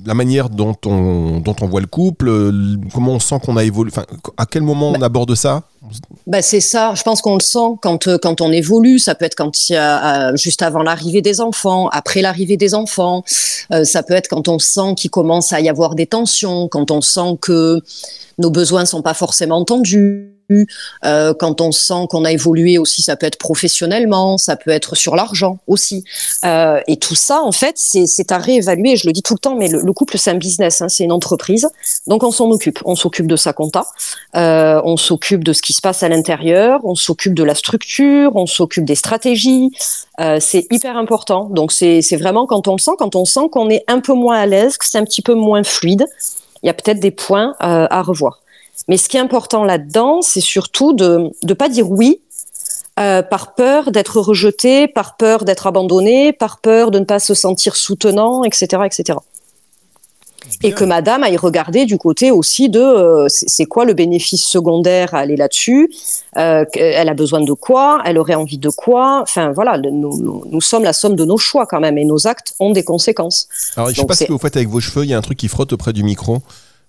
la 0.05 0.13
manière 0.13 0.49
dont 0.49 0.75
on, 0.85 1.41
dont 1.41 1.55
on 1.61 1.67
voit 1.67 1.81
le 1.81 1.87
couple, 1.87 2.31
comment 2.93 3.13
on 3.13 3.19
sent 3.19 3.39
qu'on 3.45 3.57
a 3.57 3.63
évolué, 3.63 3.91
à 4.37 4.45
quel 4.45 4.63
moment 4.63 4.93
on 4.95 5.01
aborde 5.01 5.35
ça? 5.35 5.63
Bah 6.25 6.41
c'est 6.41 6.61
ça, 6.61 6.93
je 6.95 7.03
pense 7.03 7.21
qu'on 7.21 7.35
le 7.35 7.41
sent 7.41 7.77
quand, 7.83 8.17
quand 8.19 8.41
on 8.41 8.51
évolue, 8.51 8.97
ça 8.97 9.13
peut 9.13 9.25
être 9.25 9.35
quand 9.35 9.69
il 9.69 9.73
y 9.73 9.75
a, 9.75 10.35
juste 10.35 10.63
avant 10.63 10.81
l'arrivée 10.81 11.21
des 11.21 11.41
enfants, 11.41 11.89
après 11.89 12.23
l'arrivée 12.23 12.57
des 12.57 12.73
enfants, 12.73 13.23
ça 13.27 14.01
peut 14.01 14.15
être 14.15 14.27
quand 14.27 14.44
on 14.47 14.59
sent 14.59 14.95
qu'il 14.97 15.09
commence 15.09 15.53
à 15.53 15.61
y 15.61 15.69
avoir 15.69 15.95
des 15.95 16.07
tensions, 16.07 16.67
quand 16.67 16.91
on 16.91 17.01
sent 17.01 17.37
que 17.41 17.81
nos 18.37 18.49
besoins 18.51 18.85
sont 18.85 19.01
pas 19.01 19.13
forcément 19.13 19.57
entendus, 19.57 20.34
euh, 21.03 21.33
quand 21.33 21.61
on 21.61 21.71
sent 21.71 22.07
qu'on 22.09 22.25
a 22.25 22.31
évolué 22.31 22.77
aussi, 22.77 23.01
ça 23.01 23.15
peut 23.15 23.25
être 23.25 23.37
professionnellement, 23.37 24.37
ça 24.37 24.55
peut 24.55 24.71
être 24.71 24.95
sur 24.95 25.15
l'argent 25.15 25.57
aussi. 25.67 26.03
Euh, 26.43 26.79
et 26.87 26.97
tout 26.97 27.15
ça, 27.15 27.41
en 27.41 27.51
fait, 27.51 27.77
c'est 27.77 28.31
à 28.31 28.37
réévaluer. 28.37 28.95
Je 28.95 29.07
le 29.07 29.13
dis 29.13 29.21
tout 29.21 29.33
le 29.33 29.39
temps, 29.39 29.55
mais 29.55 29.67
le, 29.67 29.81
le 29.81 29.93
couple, 29.93 30.17
c'est 30.17 30.31
un 30.31 30.35
business, 30.35 30.81
hein, 30.81 30.89
c'est 30.89 31.03
une 31.03 31.11
entreprise. 31.11 31.67
Donc 32.07 32.23
on 32.23 32.31
s'en 32.31 32.49
occupe. 32.51 32.79
On 32.85 32.95
s'occupe 32.95 33.27
de 33.27 33.35
sa 33.35 33.53
compta, 33.53 33.85
euh, 34.35 34.81
on 34.83 34.97
s'occupe 34.97 35.43
de 35.43 35.53
ce 35.53 35.61
qui 35.61 35.73
se 35.73 35.81
passe 35.81 36.03
à 36.03 36.09
l'intérieur, 36.09 36.81
on 36.83 36.95
s'occupe 36.95 37.33
de 37.33 37.43
la 37.43 37.55
structure, 37.55 38.35
on 38.35 38.45
s'occupe 38.45 38.85
des 38.85 38.95
stratégies. 38.95 39.71
C'est 40.39 40.65
hyper 40.71 40.97
important. 40.97 41.45
Donc 41.45 41.71
c'est 41.71 42.01
vraiment 42.15 42.45
quand 42.45 42.67
on 42.67 42.73
le 42.73 42.79
sent, 42.79 42.91
quand 42.97 43.15
on 43.15 43.25
sent 43.25 43.49
qu'on 43.51 43.69
est 43.69 43.83
un 43.87 43.99
peu 43.99 44.13
moins 44.13 44.37
à 44.37 44.45
l'aise, 44.45 44.77
que 44.77 44.85
c'est 44.85 44.97
un 44.97 45.03
petit 45.03 45.21
peu 45.21 45.33
moins 45.33 45.63
fluide, 45.63 46.05
il 46.63 46.67
y 46.67 46.69
a 46.69 46.73
peut-être 46.73 46.99
des 46.99 47.11
points 47.11 47.53
à 47.59 48.01
revoir. 48.01 48.41
Mais 48.87 48.97
ce 48.97 49.09
qui 49.09 49.17
est 49.17 49.19
important 49.21 49.63
là-dedans, 49.63 50.21
c'est 50.21 50.41
surtout 50.41 50.93
de 50.93 51.31
ne 51.43 51.53
pas 51.53 51.69
dire 51.69 51.89
oui 51.89 52.21
euh, 52.99 53.21
par 53.21 53.55
peur 53.55 53.91
d'être 53.91 54.19
rejeté, 54.21 54.87
par 54.87 55.17
peur 55.17 55.43
d'être 55.43 55.67
abandonné, 55.67 56.31
par 56.33 56.59
peur 56.59 56.91
de 56.91 56.99
ne 56.99 57.05
pas 57.05 57.19
se 57.19 57.33
sentir 57.33 57.75
soutenant, 57.75 58.43
etc., 58.43 58.83
etc. 58.85 59.19
Et 60.61 60.71
que 60.71 60.83
madame 60.83 61.23
aille 61.23 61.37
regarder 61.37 61.85
du 61.85 61.97
côté 61.97 62.29
aussi 62.29 62.69
de 62.69 62.79
euh, 62.79 63.25
c'est 63.29 63.65
quoi 63.65 63.83
le 63.83 63.95
bénéfice 63.95 64.43
secondaire 64.47 65.15
à 65.15 65.19
aller 65.19 65.35
là-dessus 65.35 65.91
euh, 66.37 66.63
Elle 66.75 67.09
a 67.09 67.15
besoin 67.15 67.41
de 67.41 67.51
quoi 67.53 68.01
Elle 68.05 68.19
aurait 68.19 68.35
envie 68.35 68.59
de 68.59 68.69
quoi 68.69 69.21
Enfin 69.23 69.51
voilà, 69.51 69.75
le- 69.77 69.89
nous, 69.89 70.43
nous- 70.45 70.61
sommes 70.61 70.83
la 70.83 70.93
somme 70.93 71.15
de 71.15 71.25
nos 71.25 71.37
choix 71.37 71.65
quand 71.65 71.79
même 71.79 71.97
et 71.97 72.05
nos 72.05 72.27
actes 72.27 72.53
ont 72.59 72.71
des 72.71 72.83
conséquences. 72.83 73.47
Alors, 73.75 73.89
je 73.89 73.95
sais 73.95 74.01
Donc, 74.01 74.07
pas 74.09 74.15
ce 74.15 74.23
que 74.25 74.31
vous 74.31 74.37
faites 74.37 74.55
avec 74.55 74.69
vos 74.69 74.79
cheveux. 74.79 75.03
Il 75.03 75.09
y 75.09 75.15
a 75.15 75.17
un 75.17 75.21
truc 75.21 75.39
qui 75.39 75.47
frotte 75.47 75.73
auprès 75.73 75.93
du 75.93 76.03
micro. 76.03 76.43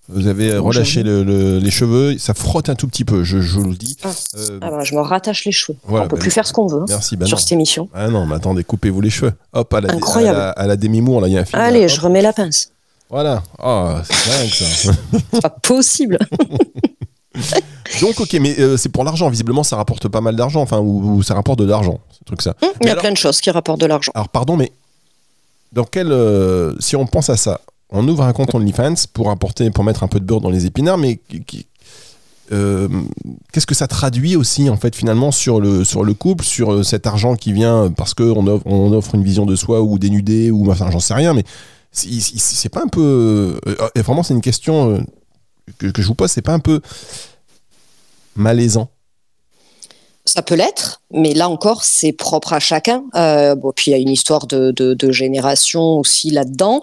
Vous 0.09 0.29
avez 0.29 0.57
Oh, 0.57 0.62
relâché 0.64 1.03
le- 1.03 1.25
le- 1.25 1.59
les 1.59 1.71
cheveux, 1.71 2.16
ça 2.19 2.33
frotte 2.33 2.69
un 2.69 2.77
tout 2.77 2.87
petit 2.87 3.05
peu, 3.05 3.25
je, 3.25 3.40
je 3.40 3.59
vous 3.59 3.71
le 3.71 3.75
dis. 3.77 3.97
Ah. 4.05 4.11
Euh, 4.37 4.59
Ah 4.62 4.71
bah, 4.71 4.85
je 4.85 4.95
me 4.95 5.01
rattache 5.01 5.45
les 5.45 5.53
cheveux. 5.53 5.77
Voilà, 5.85 6.05
On 6.05 6.09
peut 6.09 6.16
bah, 6.16 6.21
plus 6.23 6.31
faire 6.31 6.47
ce 6.47 6.53
qu'on 6.53 6.66
veut 6.69 6.83
hein, 6.83 6.87
merci, 6.88 7.16
bah 7.16 7.27
sur 7.27 7.37
non. 7.37 7.40
cette 7.42 7.53
émission. 7.53 7.88
Ah 7.92 8.09
non, 8.09 8.25
mais 8.27 8.37
attendez, 8.37 8.62
coupez-vous 8.62 9.01
les 9.01 9.11
cheveux. 9.11 9.33
Hop, 9.53 9.75
à 9.75 9.81
la, 9.81 9.92
Incroyable. 9.92 10.38
à 10.38 10.40
la, 10.47 10.51
à 10.51 10.66
la 10.69 10.77
demi-mour, 10.77 11.21
là, 11.21 11.27
il 11.29 11.35
y 11.35 11.38
a 11.38 11.40
un 11.40 11.45
film. 11.45 11.61
Allez, 11.61 11.81
là, 11.83 11.87
je 11.88 12.01
remets 12.01 12.23
la 12.23 12.33
pince. 12.33 12.71
Voilà. 13.11 13.42
Ah, 13.59 14.03
c'est 14.05 14.31
rien 14.31 14.49
que 14.49 14.55
ça. 14.57 15.40
Pas 15.40 15.51
possible. 15.51 16.19
Donc, 18.01 18.19
ok, 18.21 18.33
mais 18.40 18.59
euh, 18.59 18.77
c'est 18.77 18.88
pour 18.88 19.05
l'argent. 19.05 19.29
Visiblement, 19.29 19.62
ça 19.62 19.77
rapporte 19.77 20.09
pas 20.09 20.21
mal 20.21 20.37
d'argent. 20.37 20.61
Enfin, 20.62 20.79
ou, 20.79 21.16
ou 21.16 21.23
ça 21.23 21.35
rapporte 21.35 21.59
de 21.59 21.64
l'argent, 21.64 22.01
ce 22.16 22.25
truc 22.25 22.42
ça. 22.42 22.55
Hum, 22.62 22.69
Il 22.81 22.87
y 22.87 22.88
a 22.88 22.92
alors- 22.92 23.03
plein 23.03 23.12
de 23.12 23.16
choses 23.16 23.40
qui 23.40 23.51
rapportent 23.51 23.81
de 23.81 23.87
l'argent. 23.87 24.12
Alors, 24.14 24.29
pardon, 24.29 24.57
mais 24.57 24.73
dans 25.73 25.85
quel. 25.85 26.11
euh, 26.12 26.75
si 26.81 26.97
on 26.97 27.07
pense 27.07 27.29
à 27.31 27.37
ça, 27.37 27.61
on 27.90 28.07
ouvre 28.09 28.25
un 28.25 28.33
compte 28.33 28.55
OnlyFans 28.55 28.94
pour 29.12 29.31
apporter, 29.31 29.70
pour 29.70 29.85
mettre 29.85 30.03
un 30.03 30.09
peu 30.09 30.20
de 30.20 30.25
beurre 30.25 30.40
dans 30.40 30.51
les 30.51 30.66
épinards, 30.66 30.99
mais 30.99 31.20
euh, 32.53 32.88
qu'est-ce 33.53 33.66
que 33.66 33.75
ça 33.75 33.87
traduit 33.87 34.37
aussi, 34.37 34.68
en 34.70 34.77
fait, 34.77 34.94
finalement, 34.94 35.31
sur 35.33 35.61
le, 35.61 36.14
couple, 36.14 36.44
sur 36.44 36.72
euh, 36.72 36.83
cet 36.83 37.07
argent 37.07 37.37
qui 37.37 37.53
vient 37.53 37.90
parce 37.96 38.14
qu'on 38.14 38.46
offre, 38.46 39.14
une 39.14 39.25
vision 39.25 39.46
de 39.46 39.57
soi 39.57 39.83
ou 39.83 39.99
dénudé, 39.99 40.51
ou 40.51 40.70
enfin, 40.70 40.90
j'en 40.90 41.01
sais 41.01 41.14
rien, 41.14 41.35
mais 41.35 41.44
c'est 41.92 42.68
pas 42.68 42.83
un 42.83 42.88
peu. 42.88 43.59
euh, 43.66 43.88
et 43.94 44.03
vraiment, 44.03 44.22
c'est 44.22 44.35
une 44.35 44.42
question 44.42 45.05
que, 45.79 45.87
que 45.87 46.03
je 46.03 46.07
vous 46.07 46.14
pose, 46.14 46.31
c'est 46.31 46.42
pas 46.42 46.53
un 46.53 46.61
peu 46.61 46.81
malaisant 48.37 48.90
Ça 50.37 50.42
peut 50.42 50.55
l'être, 50.55 51.01
mais 51.11 51.33
là 51.33 51.49
encore, 51.49 51.83
c'est 51.83 52.12
propre 52.12 52.53
à 52.53 52.61
chacun. 52.61 53.05
Euh, 53.14 53.55
bon, 53.55 53.72
puis 53.75 53.90
il 53.90 53.92
y 53.92 53.94
a 53.94 53.96
une 53.96 54.11
histoire 54.11 54.46
de, 54.46 55.11
génération 55.11 55.99
aussi 55.99 56.29
là-dedans. 56.29 56.83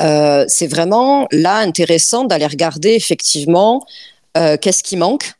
Euh, 0.00 0.44
c'est 0.48 0.66
vraiment 0.66 1.26
là 1.32 1.56
intéressant 1.60 2.24
d'aller 2.24 2.44
regarder 2.44 2.90
effectivement 2.90 3.86
euh, 4.36 4.58
qu'est-ce 4.58 4.82
qui 4.82 4.98
manque. 4.98 5.32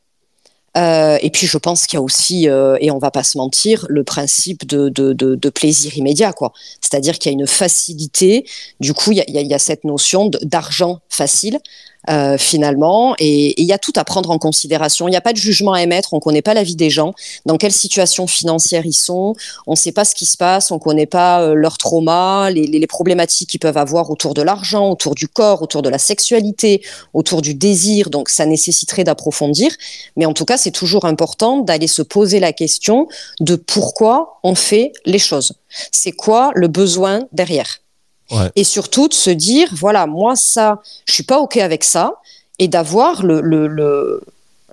Et 0.75 1.31
puis 1.31 1.47
je 1.47 1.59
pense 1.59 1.87
qu'il 1.87 1.99
y 1.99 2.01
a 2.01 2.03
aussi, 2.03 2.47
et 2.47 2.91
on 2.91 2.99
va 2.99 3.11
pas 3.11 3.25
se 3.25 3.37
mentir, 3.37 3.85
le 3.91 4.05
principe 4.05 4.67
de, 4.67 5.51
plaisir 5.51 5.99
immédiat, 5.99 6.33
quoi. 6.33 6.55
C'est-à-dire 6.81 7.19
qu'il 7.19 7.31
y 7.31 7.35
a 7.35 7.39
une 7.39 7.47
facilité. 7.47 8.47
Du 8.79 8.95
coup, 8.95 9.13
il 9.13 9.23
y 9.29 9.55
a, 9.55 9.59
cette 9.59 9.85
notion 9.85 10.31
d'argent 10.41 11.01
facile. 11.11 11.59
Euh, 12.09 12.39
finalement, 12.39 13.15
et 13.19 13.61
il 13.61 13.67
y 13.67 13.73
a 13.73 13.79
tout 13.79 13.93
à 13.97 14.05
prendre 14.05 14.31
en 14.31 14.39
considération. 14.39 15.07
Il 15.07 15.11
n'y 15.11 15.17
a 15.17 15.21
pas 15.21 15.33
de 15.33 15.39
jugement 15.39 15.75
à 15.75 15.83
émettre, 15.83 16.15
on 16.15 16.17
ne 16.17 16.21
connaît 16.23 16.41
pas 16.43 16.55
la 16.55 16.63
vie 16.63 16.77
des 16.77 16.89
gens, 16.89 17.13
dans 17.45 17.59
quelle 17.59 17.73
situation 17.73 18.27
financière 18.27 18.87
ils 18.87 18.95
sont, 18.95 19.35
on 19.67 19.73
ne 19.73 19.77
sait 19.77 19.93
pas 19.93 20.05
ce 20.07 20.15
qui 20.15 20.25
se 20.27 20.37
passe, 20.39 20.71
on 20.71 20.77
ne 20.77 20.81
connaît 20.81 21.07
pas 21.07 21.43
euh, 21.43 21.55
leur 21.55 21.77
trauma, 21.77 22.51
les, 22.51 22.67
les- 22.67 22.79
les 22.79 22.87
problématiques 22.87 23.51
qu'ils 23.51 23.61
peuvent 23.61 23.77
avoir 23.77 24.11
autour 24.11 24.33
de 24.33 24.43
l'argent, 24.43 24.89
autour 24.91 25.15
du 25.15 25.29
corps, 25.29 25.61
autour 25.61 25.83
de 25.83 25.91
la 25.91 25.99
sexualité, 25.99 26.83
autour 27.13 27.43
du 27.43 27.53
désir, 27.55 28.09
donc 28.09 28.31
ça 28.31 28.47
nécessiterait 28.47 29.05
d'approfondir. 29.05 29.71
Mais 30.17 30.25
en 30.25 30.33
tout 30.33 30.45
cas, 30.47 30.57
c'est 30.57 30.71
toujours 30.71 31.05
important 31.05 31.59
d'aller 31.59 31.87
se 31.87 32.03
poser 32.03 32.41
la 32.41 32.53
question 32.53 33.09
de 33.41 33.57
pourquoi 33.57 34.41
on 34.43 34.55
fait 34.55 34.93
les 35.05 35.19
choses. 35.19 35.53
C'est 35.93 36.13
quoi 36.13 36.51
le 36.55 36.69
besoin 36.69 37.27
derrière? 37.33 37.81
Ouais. 38.31 38.51
Et 38.57 38.65
surtout 38.65 39.09
de 39.09 39.15
se 39.15 39.31
dire, 39.31 39.69
voilà, 39.73 40.07
moi 40.07 40.37
ça, 40.37 40.81
je 41.07 41.13
suis 41.15 41.23
pas 41.25 41.39
ok 41.41 41.57
avec 41.57 41.85
ça, 41.85 42.15
et 42.59 42.69
d'avoir 42.69 43.25
le, 43.25 43.41
le, 43.41 43.67
le- 43.67 44.21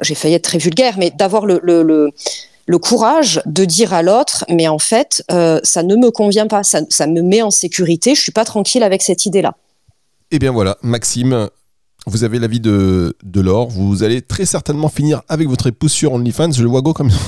j'ai 0.02 0.15
failli 0.15 0.36
être 0.36 0.43
très 0.43 0.58
vulgaire, 0.58 0.96
mais 0.98 1.12
d'avoir 1.12 1.46
le, 1.46 1.60
le, 1.63 1.82
le, 1.84 2.78
courage 2.78 3.41
de 3.46 3.65
dire 3.65 3.93
à 3.93 4.04
l'autre, 4.04 4.46
mais 4.50 4.67
en 4.67 4.78
fait, 4.80 5.24
euh, 5.32 5.60
ça 5.63 5.82
ne 5.84 5.96
me 5.96 6.12
convient 6.12 6.48
pas, 6.48 6.63
ça, 6.63 6.82
ça 6.89 7.08
me 7.08 7.22
met 7.22 7.41
en 7.41 7.50
sécurité, 7.52 8.13
je 8.13 8.22
suis 8.22 8.32
pas 8.32 8.46
tranquille 8.46 8.84
avec 8.84 9.02
cette 9.02 9.26
idée-là. 9.26 9.56
Eh 10.32 10.39
bien 10.39 10.52
voilà, 10.52 10.78
Maxime, 10.84 11.50
vous 12.06 12.24
avez 12.24 12.39
l'avis 12.39 12.60
de, 12.60 13.15
de 13.24 13.41
Laure. 13.41 13.70
Vous 13.70 14.04
allez 14.04 14.22
très 14.22 14.46
certainement 14.46 14.89
finir 14.89 15.22
avec 15.30 15.48
votre 15.50 15.67
épouse 15.67 15.91
sur 15.91 16.13
OnlyFans. 16.13 16.52
Je 16.52 16.63
le 16.63 16.70
vois 16.70 16.82
go 16.82 16.93
comme. 16.93 17.10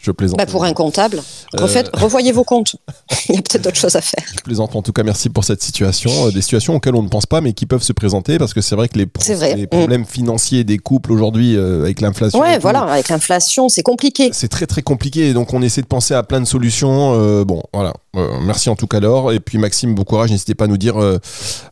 Je 0.00 0.12
plaisante. 0.12 0.38
Bah, 0.38 0.46
pour 0.46 0.64
un 0.64 0.72
comptable, 0.72 1.20
refaites, 1.54 1.90
revoyez 1.92 2.30
vos 2.30 2.44
comptes. 2.44 2.76
Il 3.28 3.34
y 3.34 3.38
a 3.38 3.42
peut-être 3.42 3.62
d'autres 3.64 3.76
choses 3.76 3.96
à 3.96 4.00
faire. 4.00 4.24
Je 4.34 4.40
plaisante. 4.42 4.74
En 4.76 4.82
tout 4.82 4.92
cas, 4.92 5.02
merci 5.02 5.28
pour 5.28 5.44
cette 5.44 5.62
situation. 5.62 6.10
Euh, 6.26 6.30
Des 6.30 6.42
situations 6.42 6.74
auxquelles 6.76 6.94
on 6.94 7.02
ne 7.02 7.08
pense 7.08 7.26
pas, 7.26 7.40
mais 7.40 7.52
qui 7.52 7.66
peuvent 7.66 7.82
se 7.82 7.92
présenter 7.92 8.38
parce 8.38 8.54
que 8.54 8.60
c'est 8.60 8.76
vrai 8.76 8.88
que 8.88 8.98
les, 8.98 9.06
pro- 9.06 9.22
C'est 9.24 9.34
vrai. 9.34 9.54
les 9.54 9.66
problèmes 9.66 10.04
financiers 10.04 10.64
des 10.64 10.78
couples 10.78 11.12
aujourd'hui, 11.12 11.56
euh, 11.56 11.82
avec 11.82 12.00
l'inflation. 12.00 12.38
Ouais, 12.40 12.56
tout, 12.56 12.62
voilà, 12.62 12.80
avec 12.82 13.08
l'inflation, 13.08 13.68
c'est 13.68 13.82
compliqué. 13.82 14.30
C'est 14.32 14.48
très 14.48 14.66
très 14.66 14.82
compliqué, 14.82 15.32
donc 15.32 15.52
on 15.54 15.62
essaie 15.62 15.82
de 15.82 15.86
penser 15.86 16.14
à 16.14 16.22
plein 16.22 16.40
de 16.40 16.46
solutions. 16.46 17.14
Euh, 17.14 17.44
bon, 17.44 17.62
voilà. 17.72 17.92
Euh, 18.16 18.38
merci 18.42 18.70
en 18.70 18.76
tout 18.76 18.86
cas 18.86 19.00
Laure. 19.00 19.32
Et 19.32 19.40
puis 19.40 19.58
Maxime, 19.58 19.94
bon 19.94 20.04
courage. 20.04 20.30
N'hésitez 20.30 20.54
pas 20.54 20.64
à 20.64 20.68
nous 20.68 20.78
dire 20.78 20.96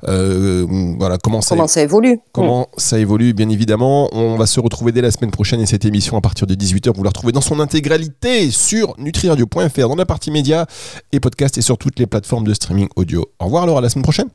voilà 0.02 1.18
comment 1.22 1.40
ça 1.40 1.54
Comment 1.54 1.68
ça 1.68 1.83
évolue 1.83 2.18
comment 2.33 2.68
ça 2.76 2.98
évolue, 2.98 3.33
bien 3.33 3.48
évidemment. 3.48 4.09
On 4.12 4.37
va 4.37 4.46
se 4.46 4.61
retrouver 4.61 4.92
dès 4.92 5.00
la 5.00 5.11
semaine 5.11 5.30
prochaine 5.30 5.61
et 5.61 5.66
cette 5.66 5.85
émission 5.85 6.16
à 6.16 6.20
partir 6.20 6.46
de 6.46 6.54
18h, 6.54 6.94
vous 6.94 7.02
la 7.02 7.09
retrouvez 7.11 7.33
dans 7.33 7.40
son 7.40 7.61
intégralité 7.61 8.50
sur 8.50 8.94
nutriradio.fr, 8.98 9.88
dans 9.88 9.94
la 9.96 10.07
partie 10.07 10.30
médias 10.30 10.66
et 11.12 11.20
podcast 11.20 11.33
et 11.40 11.62
sur 11.62 11.78
toutes 11.78 11.98
les 11.98 12.06
plateformes 12.06 12.46
de 12.46 12.54
streaming 12.54 12.88
audio. 12.96 13.26
Au 13.38 13.46
revoir 13.46 13.64
alors 13.64 13.78
à 13.78 13.80
la 13.80 13.88
semaine 13.88 14.04
prochaine. 14.04 14.28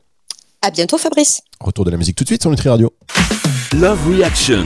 À 0.62 0.70
bientôt, 0.70 0.98
Fabrice. 0.98 1.40
Retour 1.60 1.84
de 1.84 1.90
la 1.90 1.96
musique 1.96 2.16
tout 2.16 2.24
de 2.24 2.28
suite 2.28 2.42
sur 2.42 2.50
Nutri 2.50 2.68
Radio. 2.68 2.92
Love 3.72 4.08
Reaction. 4.08 4.64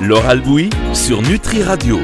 Laure 0.00 0.26
Albouy 0.26 0.70
sur 0.94 1.22
Nutri 1.22 1.62
Radio. 1.62 2.00